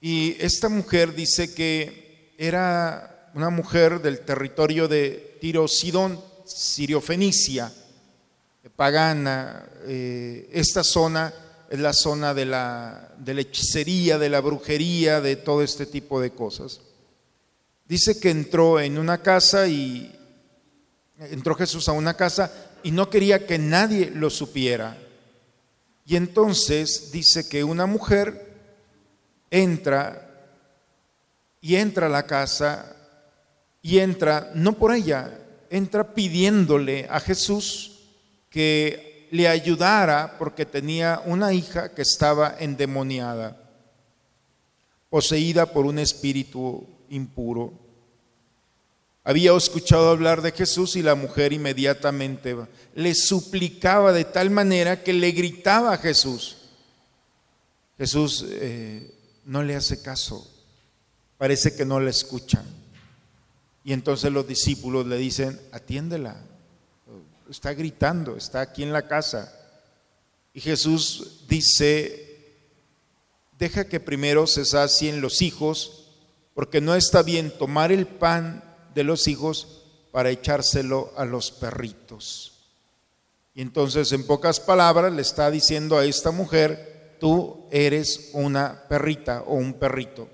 [0.00, 7.72] Y esta mujer dice que era una mujer del territorio de Tiro Sidón, Sirio-Fenicia
[8.76, 9.64] pagana.
[9.86, 11.32] Eh, esta zona
[11.70, 16.20] es la zona de la, de la hechicería, de la brujería, de todo este tipo
[16.20, 16.80] de cosas.
[17.88, 20.12] Dice que entró en una casa y
[21.18, 24.96] entró Jesús a una casa y no quería que nadie lo supiera.
[26.04, 28.54] Y entonces dice que una mujer
[29.50, 30.22] entra
[31.60, 32.94] y entra a la casa
[33.82, 35.38] y entra, no por ella,
[35.70, 38.00] entra pidiéndole a Jesús
[38.50, 43.56] que le ayudara porque tenía una hija que estaba endemoniada,
[45.08, 47.72] poseída por un espíritu impuro.
[49.24, 52.56] Había escuchado hablar de Jesús y la mujer inmediatamente
[52.94, 56.58] le suplicaba de tal manera que le gritaba a Jesús.
[57.98, 59.12] Jesús eh,
[59.44, 60.48] no le hace caso,
[61.38, 62.62] parece que no la escucha.
[63.82, 66.36] Y entonces los discípulos le dicen, atiéndela,
[67.50, 69.52] está gritando, está aquí en la casa.
[70.52, 72.56] Y Jesús dice,
[73.58, 76.05] deja que primero se sacien los hijos,
[76.56, 78.64] porque no está bien tomar el pan
[78.94, 82.64] de los hijos para echárselo a los perritos.
[83.54, 89.42] Y entonces, en pocas palabras, le está diciendo a esta mujer, tú eres una perrita
[89.46, 90.30] o un perrito.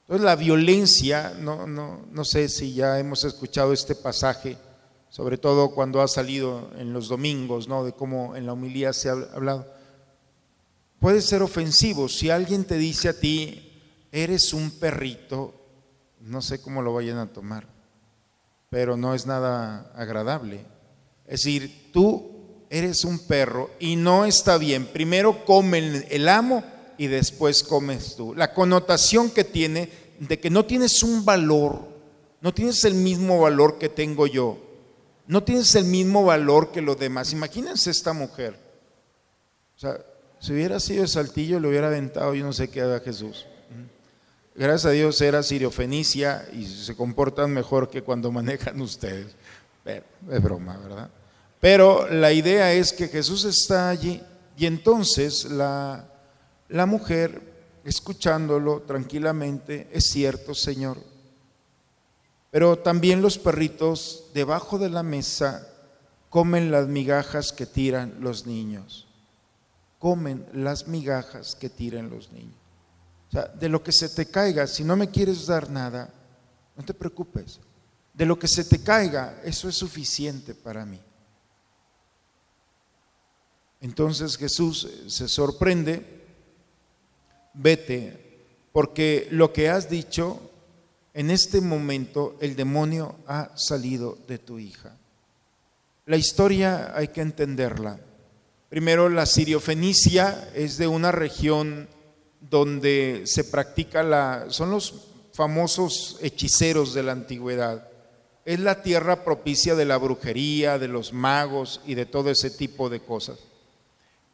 [0.00, 4.56] Entonces, la violencia, no, no, no sé si ya hemos escuchado este pasaje,
[5.08, 7.84] sobre todo cuando ha salido en los domingos, ¿no?
[7.84, 9.72] De cómo en la homilía se ha hablado.
[10.98, 13.68] Puede ser ofensivo si alguien te dice a ti,
[14.12, 15.54] eres un perrito,
[16.20, 17.66] no sé cómo lo vayan a tomar,
[18.70, 20.64] pero no es nada agradable.
[21.26, 22.30] Es decir, tú
[22.70, 24.86] eres un perro y no está bien.
[24.86, 26.62] Primero come el amo
[26.96, 28.34] y después comes tú.
[28.34, 29.90] La connotación que tiene
[30.20, 31.88] de que no tienes un valor,
[32.40, 34.72] no tienes el mismo valor que tengo yo
[35.26, 37.32] no tienes el mismo valor que los demás.
[37.32, 38.54] Imagínense esta mujer.
[39.76, 39.98] O sea,
[40.40, 43.46] si hubiera sido de Saltillo, le hubiera aventado, yo no sé qué haga Jesús.
[44.54, 49.34] Gracias a Dios era Sirio-Fenicia y se comportan mejor que cuando manejan ustedes.
[49.84, 51.10] es broma, ¿verdad?
[51.58, 54.20] Pero la idea es que Jesús está allí
[54.56, 56.06] y entonces la,
[56.68, 57.40] la mujer,
[57.84, 60.98] escuchándolo tranquilamente, es cierto, Señor,
[62.50, 65.66] pero también los perritos debajo de la mesa
[66.28, 69.06] comen las migajas que tiran los niños.
[69.98, 72.61] Comen las migajas que tiran los niños.
[73.32, 76.12] O sea, de lo que se te caiga, si no me quieres dar nada,
[76.76, 77.60] no te preocupes.
[78.12, 81.00] De lo que se te caiga, eso es suficiente para mí.
[83.80, 86.26] Entonces Jesús se sorprende,
[87.54, 90.50] vete, porque lo que has dicho
[91.14, 94.98] en este momento el demonio ha salido de tu hija.
[96.04, 97.98] La historia hay que entenderla.
[98.68, 101.88] Primero, la siriofenicia es de una región
[102.48, 107.88] donde se practica la, son los famosos hechiceros de la antigüedad.
[108.44, 112.90] Es la tierra propicia de la brujería, de los magos y de todo ese tipo
[112.90, 113.38] de cosas.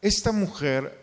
[0.00, 0.98] Esta mujer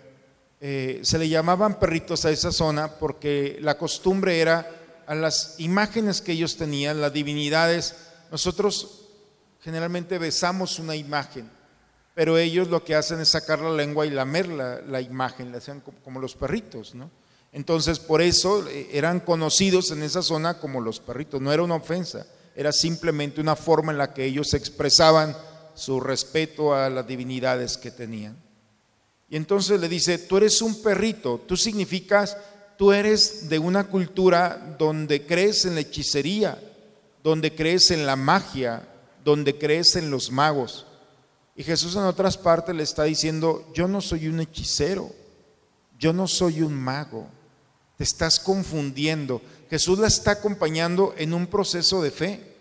[0.59, 4.69] eh, se le llamaban perritos a esa zona porque la costumbre era
[5.05, 7.95] a las imágenes que ellos tenían, las divinidades,
[8.31, 9.01] nosotros
[9.61, 11.49] generalmente besamos una imagen,
[12.15, 15.83] pero ellos lo que hacen es sacar la lengua y lamer la, imagen, la hacían
[16.03, 17.11] como, los perritos, ¿no?
[17.51, 21.75] Entonces, por eso eh, eran conocidos en esa zona como los perritos, no era una
[21.75, 25.35] ofensa, era simplemente una forma en la que ellos expresaban
[25.73, 28.37] su respeto a las divinidades que tenían.
[29.29, 32.37] Y entonces le dice, tú eres un perrito, tú significas,
[32.77, 36.61] tú eres de una cultura donde crees en la hechicería,
[37.23, 38.87] donde crees en la magia,
[39.23, 40.85] donde crees en los magos.
[41.55, 45.09] Y Jesús en otras partes le está diciendo, yo no soy un hechicero,
[45.97, 47.27] yo no soy un mago,
[47.97, 49.41] te estás confundiendo.
[49.69, 52.55] Jesús la está acompañando en un proceso de fe.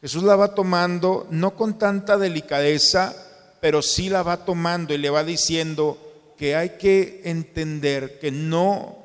[0.00, 3.14] Jesús la va tomando no con tanta delicadeza,
[3.60, 5.98] pero sí la va tomando y le va diciendo
[6.38, 8.96] que hay que entender que no,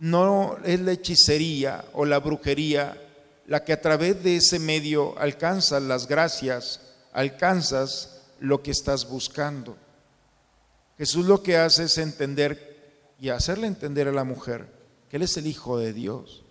[0.00, 3.00] no es la hechicería o la brujería
[3.46, 9.76] la que a través de ese medio alcanzas las gracias, alcanzas lo que estás buscando.
[10.96, 14.72] Jesús lo que hace es entender y hacerle entender a la mujer
[15.08, 16.44] que Él es el Hijo de Dios,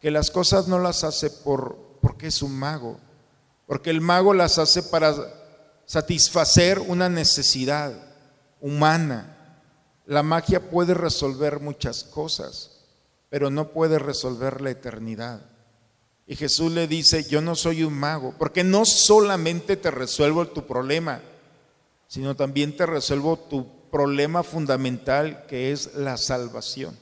[0.00, 2.98] que las cosas no las hace por, porque es un mago,
[3.66, 5.14] porque el mago las hace para
[5.86, 7.92] satisfacer una necesidad
[8.60, 9.60] humana.
[10.06, 12.84] La magia puede resolver muchas cosas,
[13.28, 15.40] pero no puede resolver la eternidad.
[16.26, 20.66] Y Jesús le dice, yo no soy un mago, porque no solamente te resuelvo tu
[20.66, 21.20] problema,
[22.08, 26.98] sino también te resuelvo tu problema fundamental que es la salvación.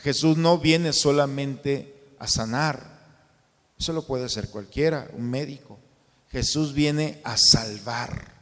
[0.00, 2.92] Jesús no viene solamente a sanar,
[3.78, 5.78] eso lo puede hacer cualquiera, un médico.
[6.30, 8.32] Jesús viene a salvar.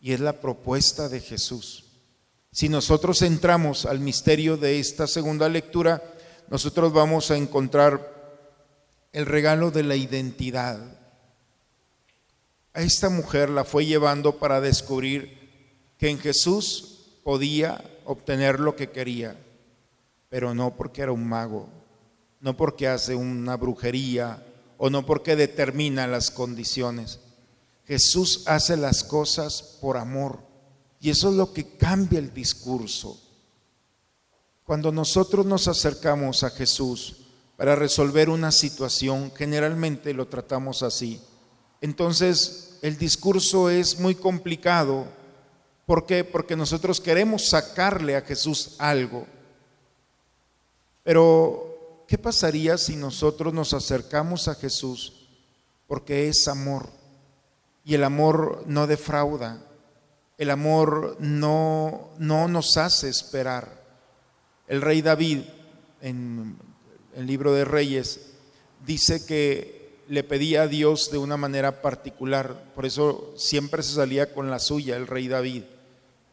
[0.00, 1.84] Y es la propuesta de Jesús.
[2.50, 6.02] Si nosotros entramos al misterio de esta segunda lectura,
[6.48, 8.17] nosotros vamos a encontrar
[9.12, 10.80] el regalo de la identidad.
[12.74, 15.38] A esta mujer la fue llevando para descubrir
[15.96, 19.36] que en Jesús podía obtener lo que quería,
[20.28, 21.68] pero no porque era un mago,
[22.40, 24.44] no porque hace una brujería
[24.76, 27.20] o no porque determina las condiciones.
[27.84, 30.40] Jesús hace las cosas por amor
[31.00, 33.20] y eso es lo que cambia el discurso.
[34.64, 37.27] Cuando nosotros nos acercamos a Jesús
[37.58, 41.20] para resolver una situación, generalmente lo tratamos así.
[41.80, 45.08] Entonces, el discurso es muy complicado.
[45.84, 46.22] ¿Por qué?
[46.22, 49.26] Porque nosotros queremos sacarle a Jesús algo.
[51.02, 55.26] Pero ¿qué pasaría si nosotros nos acercamos a Jesús
[55.88, 56.88] porque es amor?
[57.84, 59.60] Y el amor no defrauda,
[60.36, 63.82] el amor no, no nos hace esperar.
[64.68, 65.40] El rey David,
[66.00, 66.67] en
[67.14, 68.32] el libro de Reyes,
[68.84, 69.78] dice que
[70.08, 74.58] le pedía a Dios de una manera particular, por eso siempre se salía con la
[74.58, 75.64] suya el rey David.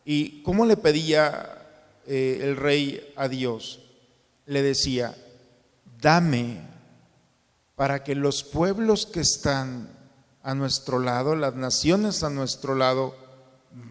[0.05, 1.67] ¿Y cómo le pedía
[2.07, 3.81] eh, el rey a Dios?
[4.45, 5.15] Le decía,
[5.99, 6.61] dame
[7.75, 9.89] para que los pueblos que están
[10.43, 13.15] a nuestro lado, las naciones a nuestro lado,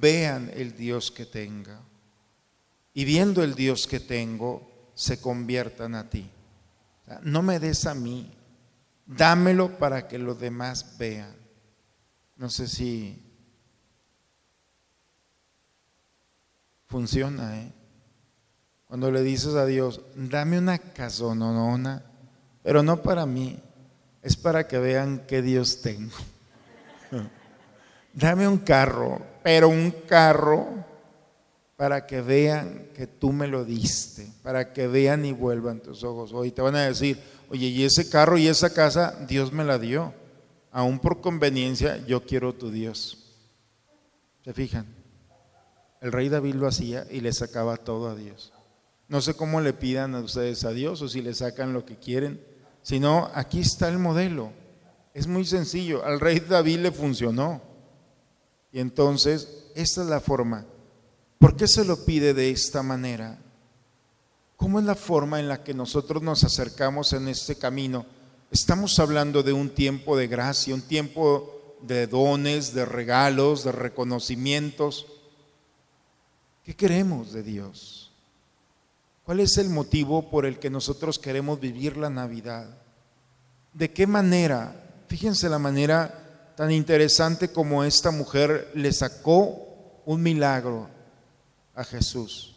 [0.01, 1.81] vean el Dios que tenga.
[2.95, 6.31] Y viendo el Dios que tengo, se conviertan a ti.
[7.23, 8.33] No me des a mí,
[9.07, 11.35] dámelo para que los demás vean.
[12.37, 13.23] No sé si
[16.87, 17.73] funciona, ¿eh?
[18.87, 22.05] Cuando le dices a Dios, dame una casononona,
[22.63, 23.61] pero no para mí,
[24.23, 26.17] es para que vean qué Dios tengo.
[28.13, 30.85] dame un carro, pero un carro
[31.77, 36.33] para que vean que tú me lo diste, para que vean y vuelvan tus ojos.
[36.33, 37.19] Hoy te van a decir,
[37.51, 40.15] oye, y ese carro y esa casa, Dios me la dio.
[40.71, 43.19] Aún por conveniencia, yo quiero tu Dios.
[44.45, 44.87] ¿Se fijan?
[46.01, 48.53] El rey David lo hacía y le sacaba todo a Dios.
[49.09, 51.97] No sé cómo le pidan a ustedes a Dios o si le sacan lo que
[51.97, 52.41] quieren,
[52.83, 54.53] sino aquí está el modelo.
[55.13, 57.63] Es muy sencillo, al rey David le funcionó.
[58.73, 60.67] Y entonces, esta es la forma.
[61.45, 63.39] ¿Por qué se lo pide de esta manera?
[64.57, 68.07] ¿Cómo es la forma en la que nosotros nos acercamos en este camino?
[68.51, 75.07] Estamos hablando de un tiempo de gracia, un tiempo de dones, de regalos, de reconocimientos.
[76.65, 78.11] ¿Qué queremos de Dios?
[79.27, 82.71] ¿Cuál es el motivo por el que nosotros queremos vivir la Navidad?
[83.75, 85.05] ¿De qué manera?
[85.09, 90.94] Fíjense la manera tan interesante como esta mujer le sacó un milagro
[91.75, 92.55] a Jesús.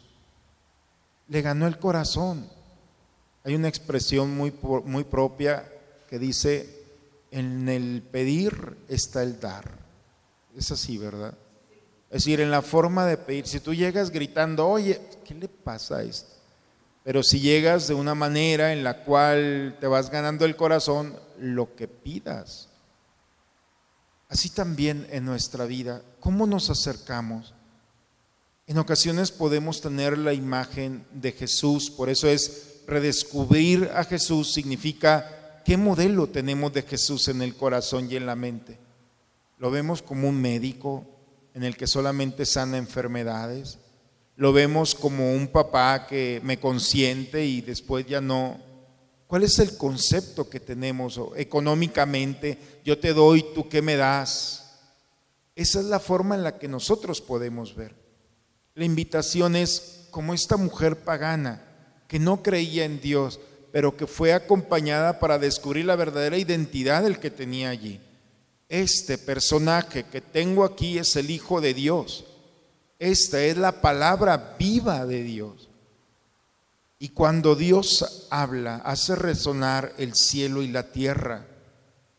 [1.28, 2.48] Le ganó el corazón.
[3.44, 4.52] Hay una expresión muy,
[4.84, 5.70] muy propia
[6.08, 6.78] que dice
[7.30, 9.70] en el pedir está el dar.
[10.56, 11.34] Es así, ¿verdad?
[12.10, 13.46] Es decir, en la forma de pedir.
[13.46, 16.32] Si tú llegas gritando, oye, ¿qué le pasa a esto?
[17.04, 21.74] Pero si llegas de una manera en la cual te vas ganando el corazón, lo
[21.74, 22.68] que pidas.
[24.28, 27.54] Así también en nuestra vida, ¿cómo nos acercamos?
[28.68, 35.62] En ocasiones podemos tener la imagen de Jesús, por eso es redescubrir a Jesús, significa
[35.64, 38.78] qué modelo tenemos de Jesús en el corazón y en la mente.
[39.56, 41.06] Lo vemos como un médico
[41.54, 43.78] en el que solamente sana enfermedades,
[44.36, 48.60] lo vemos como un papá que me consiente y después ya no.
[49.28, 52.58] ¿Cuál es el concepto que tenemos económicamente?
[52.84, 54.78] Yo te doy, tú qué me das.
[55.56, 58.07] Esa es la forma en la que nosotros podemos ver.
[58.78, 61.60] La invitación es como esta mujer pagana
[62.06, 63.40] que no creía en Dios,
[63.72, 68.00] pero que fue acompañada para descubrir la verdadera identidad del que tenía allí.
[68.68, 72.24] Este personaje que tengo aquí es el Hijo de Dios.
[73.00, 75.68] Esta es la palabra viva de Dios.
[77.00, 81.48] Y cuando Dios habla, hace resonar el cielo y la tierra.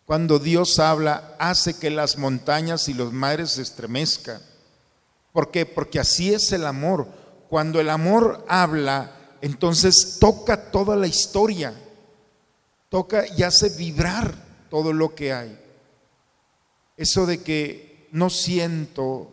[0.04, 4.49] Cuando Dios habla, hace que las montañas y los mares se estremezcan.
[5.32, 5.66] ¿Por qué?
[5.66, 7.08] Porque así es el amor.
[7.50, 11.74] Cuando el amor habla, entonces toca toda la historia,
[12.90, 14.34] toca y hace vibrar
[14.70, 15.60] todo lo que hay.
[16.98, 19.32] Eso de que no siento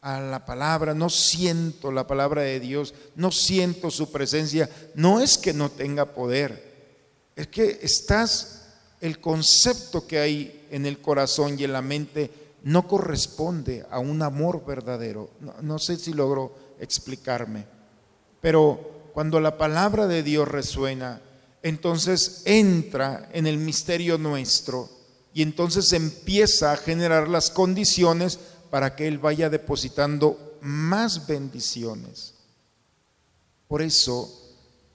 [0.00, 5.36] a la palabra, no siento la palabra de Dios, no siento su presencia, no es
[5.36, 6.70] que no tenga poder,
[7.36, 8.56] es que estás,
[9.00, 12.30] el concepto que hay en el corazón y en la mente
[12.64, 15.30] no corresponde a un amor verdadero.
[15.62, 17.66] No, sé si logro explicarme,
[18.40, 21.20] pero cuando la palabra de Dios resuena,
[21.62, 24.88] entonces entra en el misterio nuestro
[25.32, 28.38] y entonces empieza a generar las condiciones
[28.70, 32.34] para que Él vaya depositando más bendiciones.
[33.68, 34.28] Por eso,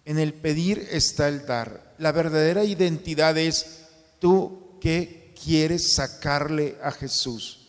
[0.06, 1.96] en el pedir está el dar.
[1.98, 3.86] La verdadera identidad es
[4.20, 7.68] tú que quieres sacarle a Jesús?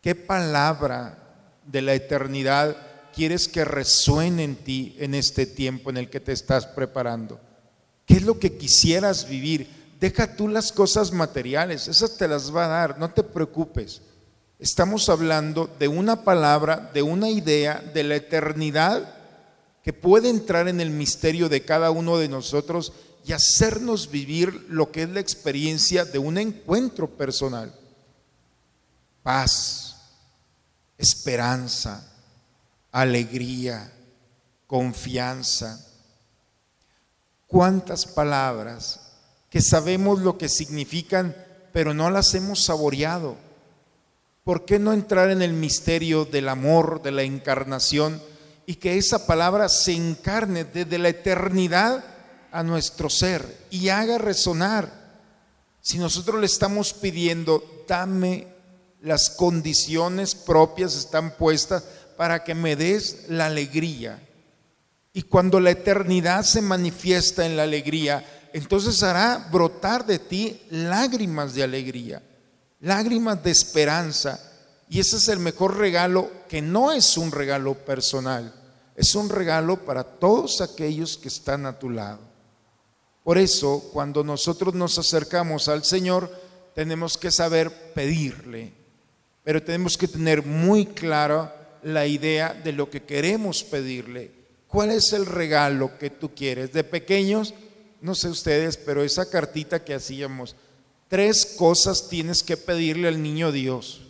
[0.00, 1.18] ¿Qué palabra
[1.66, 2.76] de la eternidad
[3.14, 7.40] quieres que resuene en ti en este tiempo en el que te estás preparando?
[8.06, 9.68] ¿Qué es lo que quisieras vivir?
[10.00, 14.02] Deja tú las cosas materiales, esas te las va a dar, no te preocupes.
[14.58, 19.14] Estamos hablando de una palabra, de una idea, de la eternidad
[19.82, 22.92] que puede entrar en el misterio de cada uno de nosotros
[23.24, 27.74] y hacernos vivir lo que es la experiencia de un encuentro personal.
[29.22, 29.96] Paz,
[30.98, 32.12] esperanza,
[32.90, 33.92] alegría,
[34.66, 35.86] confianza.
[37.46, 39.00] ¿Cuántas palabras
[39.50, 41.36] que sabemos lo que significan,
[41.72, 43.36] pero no las hemos saboreado?
[44.44, 48.20] ¿Por qué no entrar en el misterio del amor, de la encarnación,
[48.66, 52.11] y que esa palabra se encarne desde la eternidad
[52.52, 55.02] a nuestro ser y haga resonar.
[55.80, 58.46] Si nosotros le estamos pidiendo, dame
[59.00, 61.82] las condiciones propias están puestas
[62.16, 64.22] para que me des la alegría.
[65.12, 71.54] Y cuando la eternidad se manifiesta en la alegría, entonces hará brotar de ti lágrimas
[71.54, 72.22] de alegría,
[72.80, 74.38] lágrimas de esperanza.
[74.88, 78.54] Y ese es el mejor regalo que no es un regalo personal,
[78.94, 82.31] es un regalo para todos aquellos que están a tu lado.
[83.24, 86.30] Por eso, cuando nosotros nos acercamos al Señor,
[86.74, 88.72] tenemos que saber pedirle,
[89.44, 94.30] pero tenemos que tener muy clara la idea de lo que queremos pedirle.
[94.66, 96.72] ¿Cuál es el regalo que tú quieres?
[96.72, 97.54] De pequeños,
[98.00, 100.56] no sé ustedes, pero esa cartita que hacíamos,
[101.08, 104.00] tres cosas tienes que pedirle al niño Dios.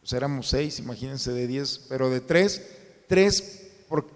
[0.00, 2.62] Pues éramos seis, imagínense de diez, pero de tres,
[3.06, 4.06] tres por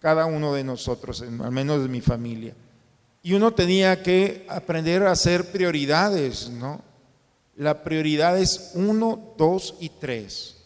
[0.00, 2.56] cada uno de nosotros, al menos de mi familia.
[3.22, 6.82] Y uno tenía que aprender a hacer prioridades, ¿no?
[7.56, 10.56] La prioridad es uno, dos y tres.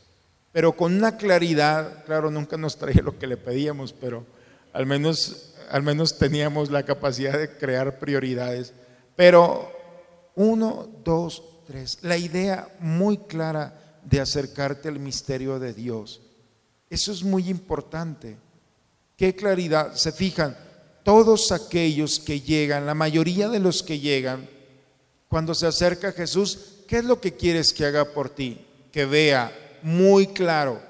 [0.53, 4.25] Pero con una claridad, claro, nunca nos traía lo que le pedíamos, pero
[4.73, 8.73] al menos, al menos teníamos la capacidad de crear prioridades.
[9.17, 9.71] Pero
[10.35, 11.99] uno, dos, tres.
[12.03, 16.23] La idea muy clara de acercarte al misterio de Dios.
[16.89, 18.39] Eso es muy importante.
[19.17, 19.95] ¿Qué claridad?
[19.95, 20.57] Se fijan,
[21.07, 24.49] todos aquellos que llegan, la mayoría de los que llegan,
[25.29, 28.67] cuando se acerca a Jesús, ¿qué es lo que quieres que haga por ti?
[28.91, 30.83] Que vea muy claro.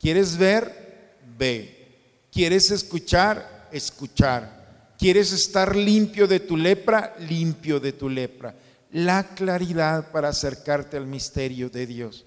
[0.00, 1.18] ¿Quieres ver?
[1.36, 2.26] Ve.
[2.32, 3.68] ¿Quieres escuchar?
[3.70, 4.94] Escuchar.
[4.98, 7.14] ¿Quieres estar limpio de tu lepra?
[7.28, 8.56] Limpio de tu lepra.
[8.92, 12.24] la claridad para acercarte al misterio de Dios.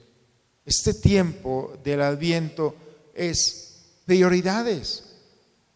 [0.63, 2.75] Este tiempo del adviento
[3.15, 5.06] es prioridades.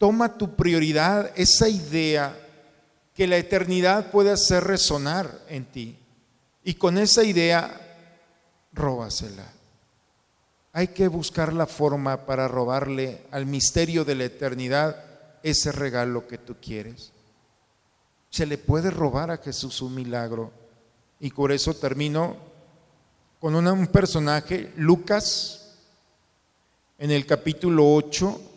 [0.01, 2.35] Toma tu prioridad, esa idea
[3.13, 5.95] que la eternidad puede hacer resonar en ti.
[6.63, 7.79] Y con esa idea,
[8.73, 9.45] róbasela.
[10.73, 15.05] Hay que buscar la forma para robarle al misterio de la eternidad
[15.43, 17.11] ese regalo que tú quieres.
[18.31, 20.51] Se le puede robar a Jesús un milagro.
[21.19, 22.37] Y por eso termino
[23.39, 25.75] con un personaje, Lucas,
[26.97, 28.47] en el capítulo 8,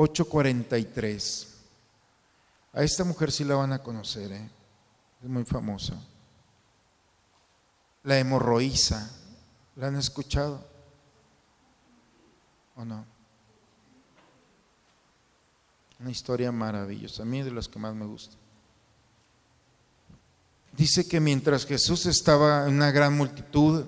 [0.00, 1.46] ...8.43...
[2.72, 4.48] A esta mujer sí la van a conocer, ¿eh?
[5.22, 6.00] es muy famosa.
[8.04, 9.10] La hemorroísa,
[9.76, 10.64] ¿la han escuchado?
[12.76, 13.04] ¿O no?
[15.98, 18.36] Una historia maravillosa, a mí de las que más me gusta.
[20.72, 23.84] Dice que mientras Jesús estaba en una gran multitud,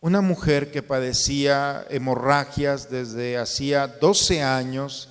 [0.00, 5.08] una mujer que padecía hemorragias desde hacía 12 años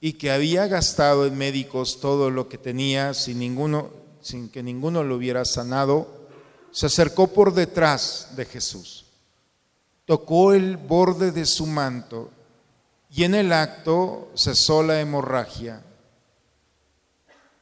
[0.00, 5.04] y que había gastado en médicos todo lo que tenía sin, ninguno, sin que ninguno
[5.04, 6.26] lo hubiera sanado,
[6.70, 9.06] se acercó por detrás de Jesús,
[10.06, 12.30] tocó el borde de su manto
[13.10, 15.82] y en el acto cesó la hemorragia.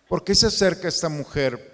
[0.08, 1.70] ¿Por qué se acerca esta mujer?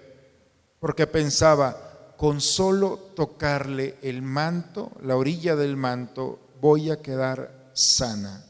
[0.79, 1.88] Porque pensaba,
[2.19, 8.45] con solo tocarle el manto, la orilla del manto, voy a quedar sana.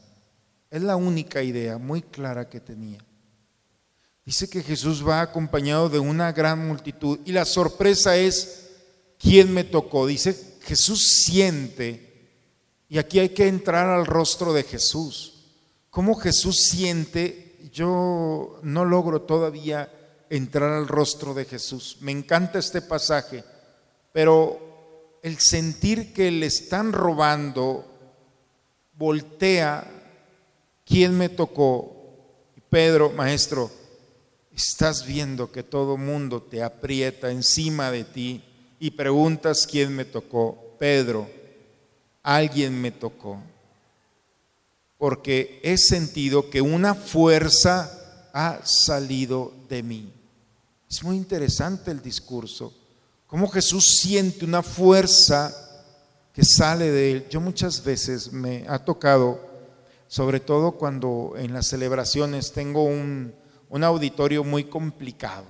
[0.68, 2.98] Es la única idea muy clara que tenía.
[4.26, 8.70] Dice que Jesús va acompañado de una gran multitud y la sorpresa es,
[9.20, 10.04] ¿quién me tocó?
[10.04, 12.28] Dice, Jesús siente
[12.88, 15.44] y aquí hay que entrar al rostro de Jesús.
[15.90, 17.70] ¿Cómo Jesús siente?
[17.72, 19.92] Yo no logro todavía
[20.28, 21.98] entrar al rostro de Jesús.
[22.00, 23.44] Me encanta este pasaje,
[24.12, 27.86] pero el sentir que le están robando
[28.94, 29.86] voltea,
[30.84, 31.96] ¿quién me tocó?
[32.68, 33.70] Pedro, maestro,
[34.54, 38.44] estás viendo que todo mundo te aprieta encima de ti
[38.78, 40.76] y preguntas quién me tocó.
[40.78, 41.28] Pedro,
[42.22, 43.42] alguien me tocó,
[44.98, 50.12] porque he sentido que una fuerza ha salido de mí.
[50.88, 52.72] Es muy interesante el discurso,
[53.30, 55.54] cómo Jesús siente una fuerza
[56.34, 57.26] que sale de él.
[57.30, 59.40] Yo muchas veces me ha tocado,
[60.08, 63.32] sobre todo cuando en las celebraciones tengo un,
[63.68, 65.44] un auditorio muy complicado,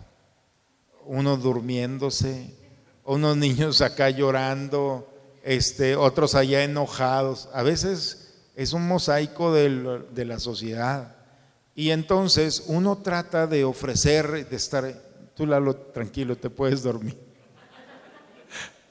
[1.06, 2.54] uno durmiéndose,
[3.02, 5.08] unos niños acá llorando,
[5.42, 7.48] este, otros allá enojados.
[7.54, 11.16] A veces es un mosaico de la sociedad.
[11.74, 14.94] Y entonces uno trata de ofrecer, de estar,
[15.34, 17.29] tú Lalo, tranquilo, te puedes dormir.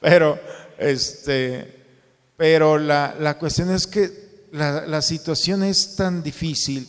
[0.00, 0.38] Pero,
[0.78, 1.84] este,
[2.36, 6.88] pero la, la cuestión es que la, la, situación es tan difícil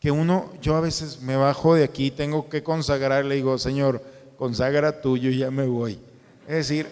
[0.00, 4.02] que uno, yo a veces me bajo de aquí, tengo que consagrar, le digo, Señor,
[4.36, 5.98] consagra tuyo y ya me voy.
[6.46, 6.86] Es decir,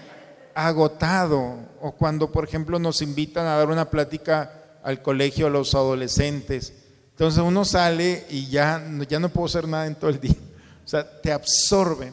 [0.55, 5.75] agotado o cuando, por ejemplo, nos invitan a dar una plática al colegio a los
[5.75, 6.73] adolescentes.
[7.11, 10.37] Entonces uno sale y ya, ya no puedo hacer nada en todo el día.
[10.85, 12.13] O sea, te absorbe.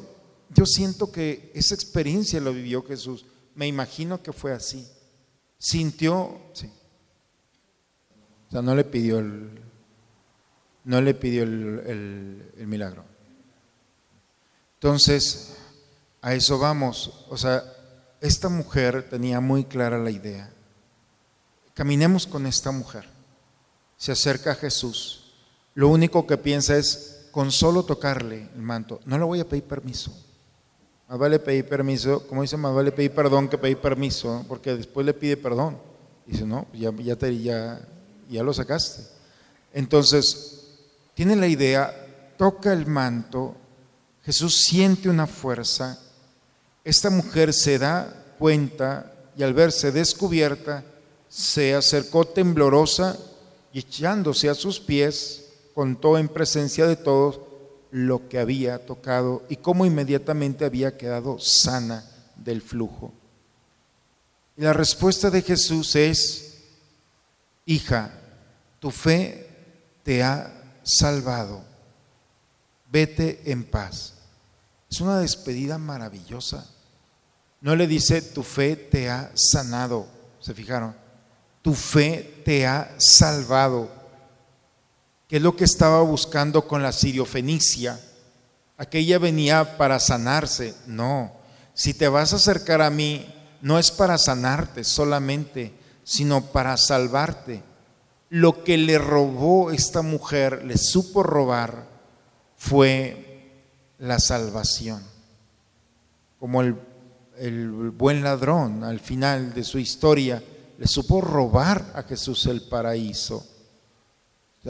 [0.49, 3.25] Yo siento que esa experiencia lo vivió Jesús.
[3.55, 4.87] Me imagino que fue así.
[5.57, 6.71] Sintió, sí.
[8.47, 9.61] O sea, no le pidió el,
[10.85, 13.03] no le pidió el, el milagro.
[14.75, 15.55] Entonces,
[16.21, 17.25] a eso vamos.
[17.29, 17.63] O sea,
[18.21, 20.51] esta mujer tenía muy clara la idea.
[21.73, 23.05] Caminemos con esta mujer.
[23.97, 25.33] Se acerca a Jesús.
[25.75, 29.63] Lo único que piensa es, con solo tocarle el manto, no le voy a pedir
[29.63, 30.11] permiso.
[31.09, 35.03] Más vale pedir permiso, como dice, más vale pedir perdón que pedir permiso, porque después
[35.03, 35.79] le pide perdón.
[36.27, 37.81] Dice, no, ya, te, ya,
[38.29, 39.01] ya lo sacaste.
[39.73, 40.77] Entonces,
[41.15, 43.55] tiene la idea, toca el manto,
[44.23, 45.99] Jesús siente una fuerza,
[46.83, 50.83] esta mujer se da cuenta y al verse descubierta,
[51.27, 53.17] se acercó temblorosa
[53.73, 57.48] y echándose a sus pies, contó en presencia de todos
[57.91, 63.13] lo que había tocado y cómo inmediatamente había quedado sana del flujo.
[64.57, 66.63] Y la respuesta de Jesús es,
[67.65, 68.11] hija,
[68.79, 69.47] tu fe
[70.03, 71.63] te ha salvado,
[72.91, 74.15] vete en paz.
[74.89, 76.67] Es una despedida maravillosa.
[77.61, 80.07] No le dice, tu fe te ha sanado.
[80.39, 80.95] ¿Se fijaron?
[81.61, 83.98] Tu fe te ha salvado.
[85.29, 87.99] ¿Qué es lo que estaba buscando con la siriofenicia?
[88.77, 90.73] Aquella venía para sanarse.
[90.87, 91.31] No,
[91.75, 95.71] si te vas a acercar a mí, no es para sanarte solamente,
[96.03, 97.61] sino para salvarte.
[98.31, 101.85] Lo que le robó esta mujer, le supo robar,
[102.57, 103.53] fue
[103.99, 105.03] la salvación.
[106.39, 106.73] Como el
[107.91, 110.41] buen ladrón al final de su historia,
[110.79, 113.45] le supo robar a Jesús el paraíso.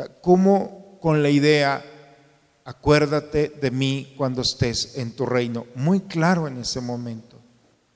[0.08, 1.84] ¿Cómo con la idea,
[2.64, 5.66] acuérdate de mí cuando estés en tu reino?
[5.76, 7.38] Muy claro en ese momento,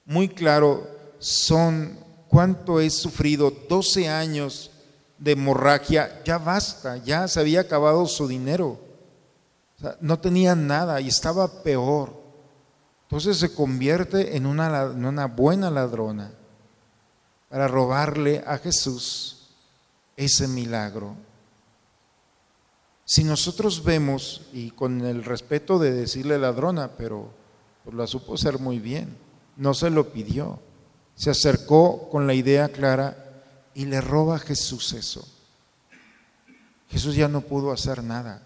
[0.05, 0.87] muy claro
[1.19, 1.97] son
[2.27, 4.71] cuánto he sufrido, 12 años
[5.17, 8.79] de hemorragia, ya basta, ya se había acabado su dinero,
[10.01, 12.21] no tenía nada y estaba peor.
[13.03, 16.31] Entonces se convierte en una, en una buena ladrona
[17.49, 19.49] para robarle a Jesús
[20.17, 21.15] ese milagro.
[23.13, 27.29] Si nosotros vemos, y con el respeto de decirle ladrona, pero
[27.83, 29.15] pues la supo ser muy bien,
[29.55, 30.59] no se lo pidió,
[31.13, 33.43] se acercó con la idea clara
[33.75, 35.27] y le roba a Jesús eso.
[36.89, 38.41] Jesús ya no pudo hacer nada.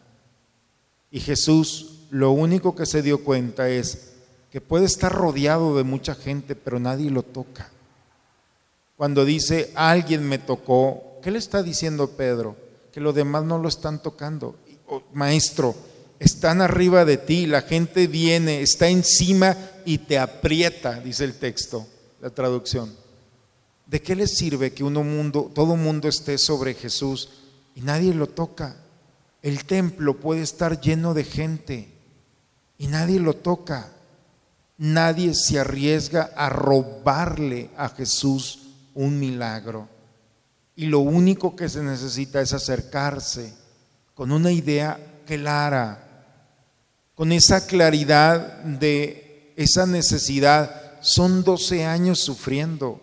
[1.12, 4.16] Y Jesús lo único que se dio cuenta es
[4.52, 7.72] que puede estar rodeado de mucha gente, pero nadie lo toca.
[8.98, 12.67] Cuando dice, alguien me tocó, ¿qué le está diciendo Pedro?
[12.98, 14.56] Que los demás no lo están tocando.
[15.14, 15.76] maestro,
[16.18, 21.86] están arriba de ti, la gente viene, está encima y te aprieta, dice el texto,
[22.20, 22.92] la traducción.
[23.86, 27.30] ¿De qué le sirve que uno mundo, todo mundo esté sobre Jesús
[27.76, 28.78] y nadie lo toca?
[29.44, 31.94] El templo puede estar lleno de gente
[32.80, 33.92] y nadie lo toca.
[34.80, 39.97] Nadie se arriesga a robarle a Jesús un milagro.
[40.78, 43.52] Y lo único que se necesita es acercarse
[44.14, 46.36] con una idea clara,
[47.16, 51.00] con esa claridad de esa necesidad.
[51.02, 52.90] Son 12 años sufriendo.
[52.90, 53.02] O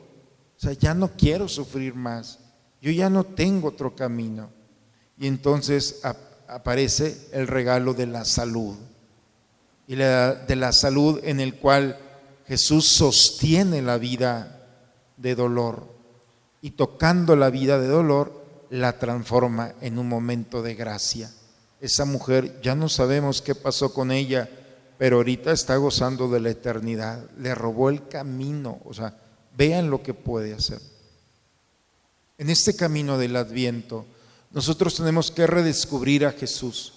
[0.57, 2.39] sea, ya no quiero sufrir más.
[2.81, 4.51] Yo ya no tengo otro camino.
[5.19, 6.01] Y entonces
[6.47, 8.77] aparece el regalo de la salud.
[9.89, 11.99] Y de la salud en el cual
[12.47, 14.65] Jesús sostiene la vida
[15.17, 15.94] de dolor
[16.65, 21.31] y tocando la vida de dolor, la transforma en un momento de gracia.
[21.79, 24.49] Esa mujer, ya no sabemos qué pasó con ella,
[24.97, 27.23] pero ahorita está gozando de la eternidad.
[27.39, 29.15] Le robó el camino, o sea,
[29.55, 30.81] vean lo que puede hacer.
[32.39, 34.07] En este camino del adviento,
[34.51, 36.95] nosotros tenemos que redescubrir a Jesús.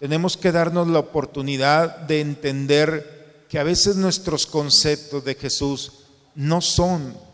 [0.00, 6.60] Tenemos que darnos la oportunidad de entender que a veces nuestros conceptos de Jesús no
[6.60, 7.31] son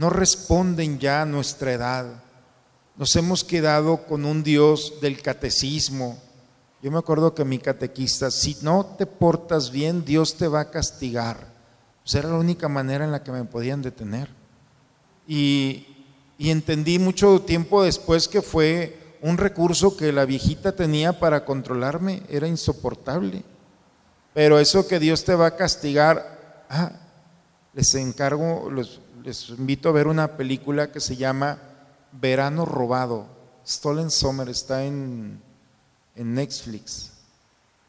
[0.00, 2.06] no responden ya a nuestra edad.
[2.96, 6.18] Nos hemos quedado con un Dios del catecismo.
[6.82, 10.70] Yo me acuerdo que mi catequista, si no te portas bien, Dios te va a
[10.70, 11.46] castigar.
[12.02, 14.30] Pues era la única manera en la que me podían detener.
[15.28, 15.86] Y,
[16.38, 22.48] entendí mucho tiempo después que fue un recurso que la viejita tenía para controlarme, era
[22.48, 23.42] insoportable.
[24.32, 26.92] Pero eso que Dios te va a castigar, ah,
[27.74, 31.58] les encargo, los, les invito a ver una película que se llama
[32.12, 33.26] Verano Robado.
[33.66, 35.40] Stolen Summer está en,
[36.16, 37.12] en Netflix.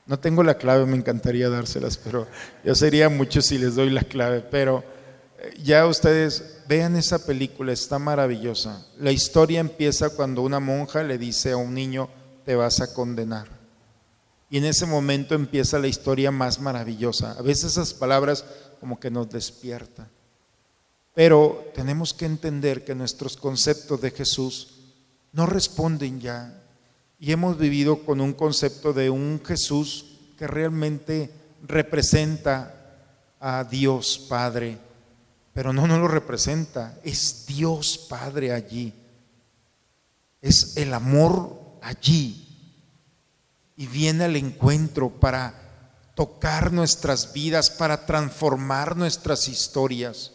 [0.06, 2.28] No tengo la clave, me encantaría dárselas, pero
[2.64, 4.42] yo sería mucho si les doy la clave.
[4.42, 4.84] Pero
[5.40, 8.86] eh, ya ustedes vean esa película, está maravillosa.
[8.98, 12.10] La historia empieza cuando una monja le dice a un niño,
[12.46, 13.48] te vas a condenar.
[14.50, 17.34] Y en ese momento empieza la historia más maravillosa.
[17.40, 18.44] A veces esas palabras
[18.82, 20.10] como que nos despiertan.
[21.14, 24.76] Pero tenemos que entender que nuestros conceptos de Jesús
[25.34, 26.58] no responden ya.
[27.20, 31.30] Y hemos vivido con un concepto de un Jesús que realmente
[31.64, 32.98] representa
[33.40, 34.78] a Dios Padre,
[35.54, 38.94] pero no nos lo representa, es Dios Padre allí.
[40.42, 42.48] Es el amor allí.
[43.76, 45.54] Y viene al encuentro para
[46.16, 50.32] tocar nuestras vidas, para transformar nuestras historias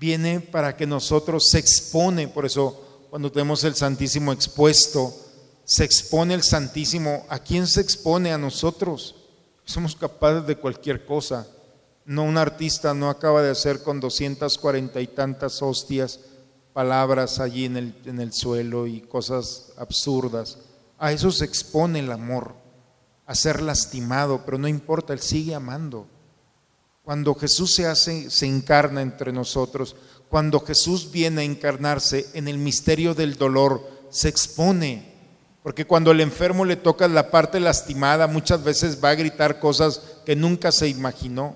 [0.00, 5.14] viene para que nosotros se expone, por eso cuando tenemos el Santísimo expuesto,
[5.64, 7.26] se expone el Santísimo.
[7.28, 8.32] ¿A quién se expone?
[8.32, 9.14] A nosotros.
[9.64, 11.46] Somos capaces de cualquier cosa.
[12.06, 16.20] No un artista no acaba de hacer con 240 y tantas hostias
[16.72, 20.58] palabras allí en el, en el suelo y cosas absurdas.
[20.98, 22.54] A eso se expone el amor,
[23.26, 26.06] a ser lastimado, pero no importa, Él sigue amando.
[27.02, 29.96] Cuando Jesús se hace, se encarna entre nosotros,
[30.28, 35.08] cuando Jesús viene a encarnarse en el misterio del dolor, se expone
[35.62, 40.00] Porque cuando el enfermo le toca la parte lastimada, muchas veces va a gritar cosas
[40.24, 41.54] que nunca se imaginó.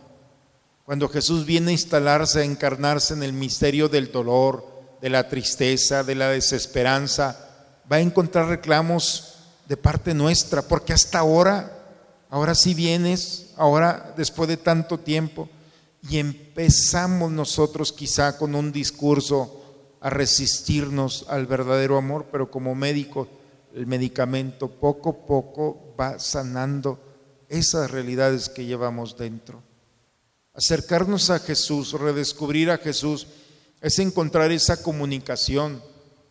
[0.85, 4.67] Cuando Jesús viene a instalarse, a encarnarse en el misterio del dolor,
[5.01, 7.39] de la tristeza, de la desesperanza,
[7.91, 9.37] va a encontrar reclamos
[9.67, 11.84] de parte nuestra, porque hasta ahora,
[12.35, 15.49] ahora sí vienes, ahora después de tanto tiempo,
[16.11, 19.63] y empezamos nosotros quizá con un discurso
[20.01, 23.29] a resistirnos al verdadero amor, pero como médico,
[23.73, 26.99] el medicamento poco a poco va sanando
[27.49, 29.63] esas realidades que llevamos dentro.
[30.55, 33.29] Acercarnos a Jesús, redescubrir a Jesús,
[33.81, 35.81] es encontrar esa comunicación,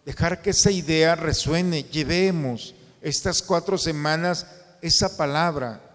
[0.06, 4.46] dejar que esa idea resuene, llevemos estas cuatro semanas
[4.82, 5.92] esa palabra.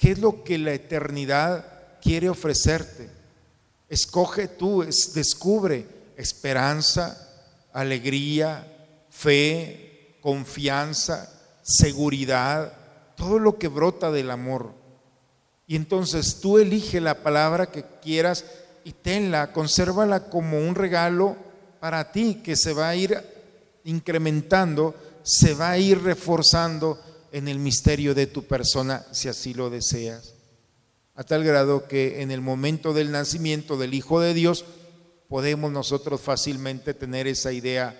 [0.00, 1.62] ¿Qué es lo que la eternidad
[2.00, 3.10] quiere ofrecerte?
[3.86, 5.86] Escoge tú, descubre
[6.16, 7.28] esperanza,
[7.70, 8.66] alegría,
[9.10, 11.30] fe, confianza,
[11.62, 12.72] seguridad,
[13.14, 14.72] todo lo que brota del amor.
[15.66, 18.46] Y entonces tú elige la palabra que quieras
[18.84, 21.36] y tenla, consérvala como un regalo
[21.78, 23.22] para ti que se va a ir
[23.84, 26.98] incrementando, se va a ir reforzando
[27.32, 30.34] en el misterio de tu persona si así lo deseas.
[31.14, 34.64] A tal grado que en el momento del nacimiento del Hijo de Dios
[35.28, 37.94] podemos nosotros fácilmente tener esa idea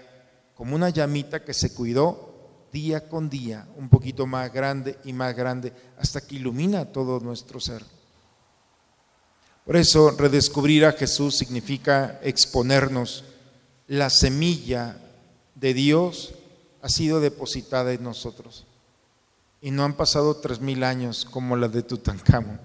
[0.55, 5.35] como una llamita que se cuidó día con día, un poquito más grande y más
[5.35, 7.83] grande, hasta que ilumina todo nuestro ser.
[9.64, 13.24] Por eso redescubrir a Jesús significa exponernos.
[13.87, 14.97] La semilla
[15.55, 16.35] de Dios
[16.83, 18.66] ha sido depositada en nosotros.
[19.61, 22.61] Y no han pasado tres mil años como la de Tutankamón.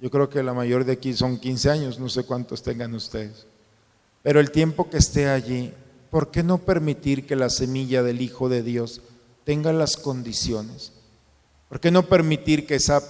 [0.00, 3.46] Yo creo que la mayor de aquí son 15 años, no sé cuántos tengan ustedes.
[4.22, 5.72] Pero el tiempo que esté allí
[6.14, 9.00] ¿por qué no permitir que la semilla del Hijo de Dios
[9.42, 10.92] tenga las condiciones?
[11.68, 13.02] ¿Por qué no permitir que esa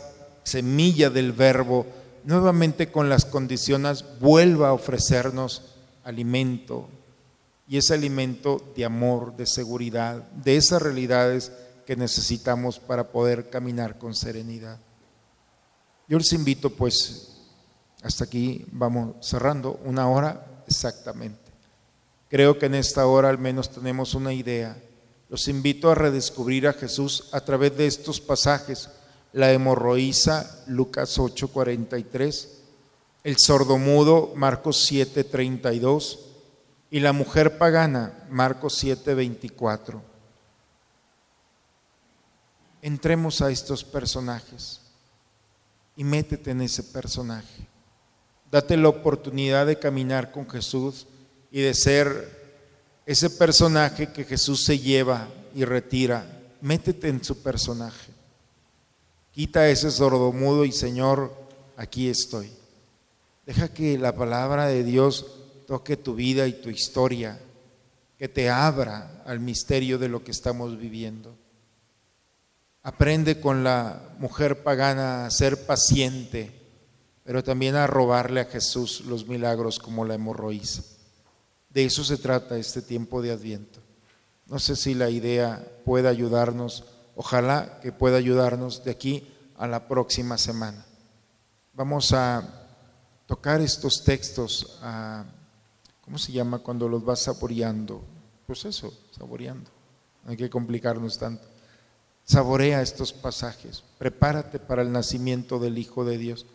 [0.42, 1.84] semilla del Verbo
[2.24, 6.88] nuevamente con las condiciones vuelva a ofrecernos alimento?
[7.68, 11.52] Y ese alimento de amor, de seguridad, de esas realidades
[11.84, 14.78] que necesitamos para poder caminar con serenidad.
[16.08, 17.38] Yo les invito pues,
[18.02, 21.52] hasta aquí vamos cerrando, una hora exactamente.
[22.28, 24.76] Creo que en esta hora al menos tenemos una idea.
[25.28, 28.90] Los invito a redescubrir a Jesús a través de estos pasajes.
[29.32, 32.48] La hemorroísa, Lucas 8:43,
[33.24, 36.18] el sordomudo, Marcos 7:32,
[36.90, 40.13] y la mujer pagana, Marcos 7:24.
[42.84, 44.82] Entremos a estos personajes
[45.96, 47.66] y métete en ese personaje.
[48.50, 51.06] Date la oportunidad de caminar con Jesús
[51.50, 52.60] y de ser
[53.06, 56.26] ese personaje que Jesús se lleva y retira.
[56.60, 58.12] Métete en su personaje.
[59.32, 61.34] Quita ese sordomudo y Señor,
[61.78, 62.52] aquí estoy.
[63.46, 65.24] Deja que la palabra de Dios
[65.66, 67.40] toque tu vida y tu historia,
[68.18, 71.34] que te abra al misterio de lo que estamos viviendo.
[72.86, 76.52] Aprende con la mujer pagana a ser paciente,
[77.24, 80.82] pero también a robarle a Jesús los milagros como la hemorroísa.
[81.70, 83.80] De eso se trata este tiempo de Adviento.
[84.46, 86.84] No sé si la idea puede ayudarnos,
[87.16, 90.84] ojalá que pueda ayudarnos de aquí a la próxima semana.
[91.72, 92.66] Vamos a
[93.24, 94.78] tocar estos textos,
[96.02, 98.04] ¿cómo se llama cuando los vas saboreando?
[98.46, 99.70] Pues eso, saboreando.
[100.22, 101.53] No hay que complicarnos tanto.
[102.24, 106.46] Saborea estos pasajes, prepárate para el nacimiento del Hijo de Dios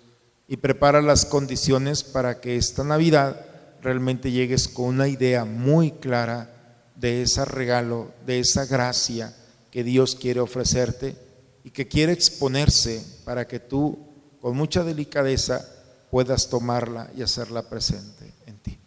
[0.47, 3.45] y prepara las condiciones para que esta Navidad
[3.81, 6.49] realmente llegues con una idea muy clara
[6.95, 9.35] de ese regalo, de esa gracia
[9.71, 11.15] que Dios quiere ofrecerte
[11.63, 13.97] y que quiere exponerse para que tú
[14.41, 15.65] con mucha delicadeza
[16.09, 18.79] puedas tomarla y hacerla presente en ti.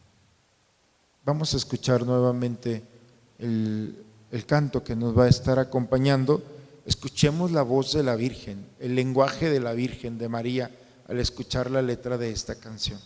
[1.24, 2.82] Vamos a escuchar nuevamente
[3.38, 6.42] el, el canto que nos va a estar acompañando.
[6.84, 10.70] Escuchemos la voz de la Virgen, el lenguaje de la Virgen, de María,
[11.06, 12.98] al escuchar la letra de esta canción.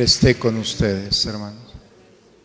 [0.00, 1.62] Esté con ustedes, hermanos.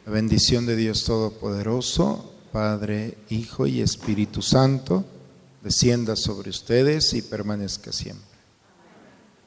[0.06, 5.06] La bendición de Dios Todopoderoso, Padre, Hijo y Espíritu Santo,
[5.64, 8.28] descienda sobre ustedes y permanezca siempre.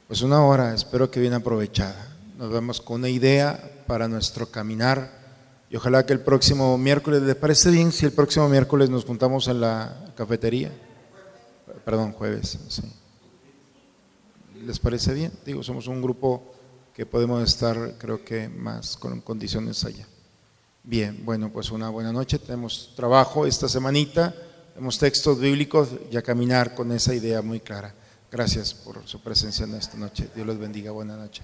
[0.08, 2.16] Pues una hora, espero que bien aprovechada.
[2.36, 5.12] Nos vemos con una idea para nuestro caminar
[5.68, 9.46] y ojalá que el próximo miércoles, ¿les parece bien si el próximo miércoles nos juntamos
[9.46, 10.72] en la cafetería?
[11.84, 12.82] Perdón, jueves, sí.
[14.66, 15.32] ¿Les parece bien?
[15.44, 16.54] Digo, somos un grupo
[16.94, 20.06] que podemos estar, creo que, más con condiciones allá.
[20.82, 22.38] Bien, bueno, pues una buena noche.
[22.38, 24.34] Tenemos trabajo esta semanita,
[24.74, 27.94] tenemos textos bíblicos y a caminar con esa idea muy clara.
[28.30, 30.28] Gracias por su presencia en esta noche.
[30.34, 30.90] Dios los bendiga.
[30.92, 31.42] Buena noche.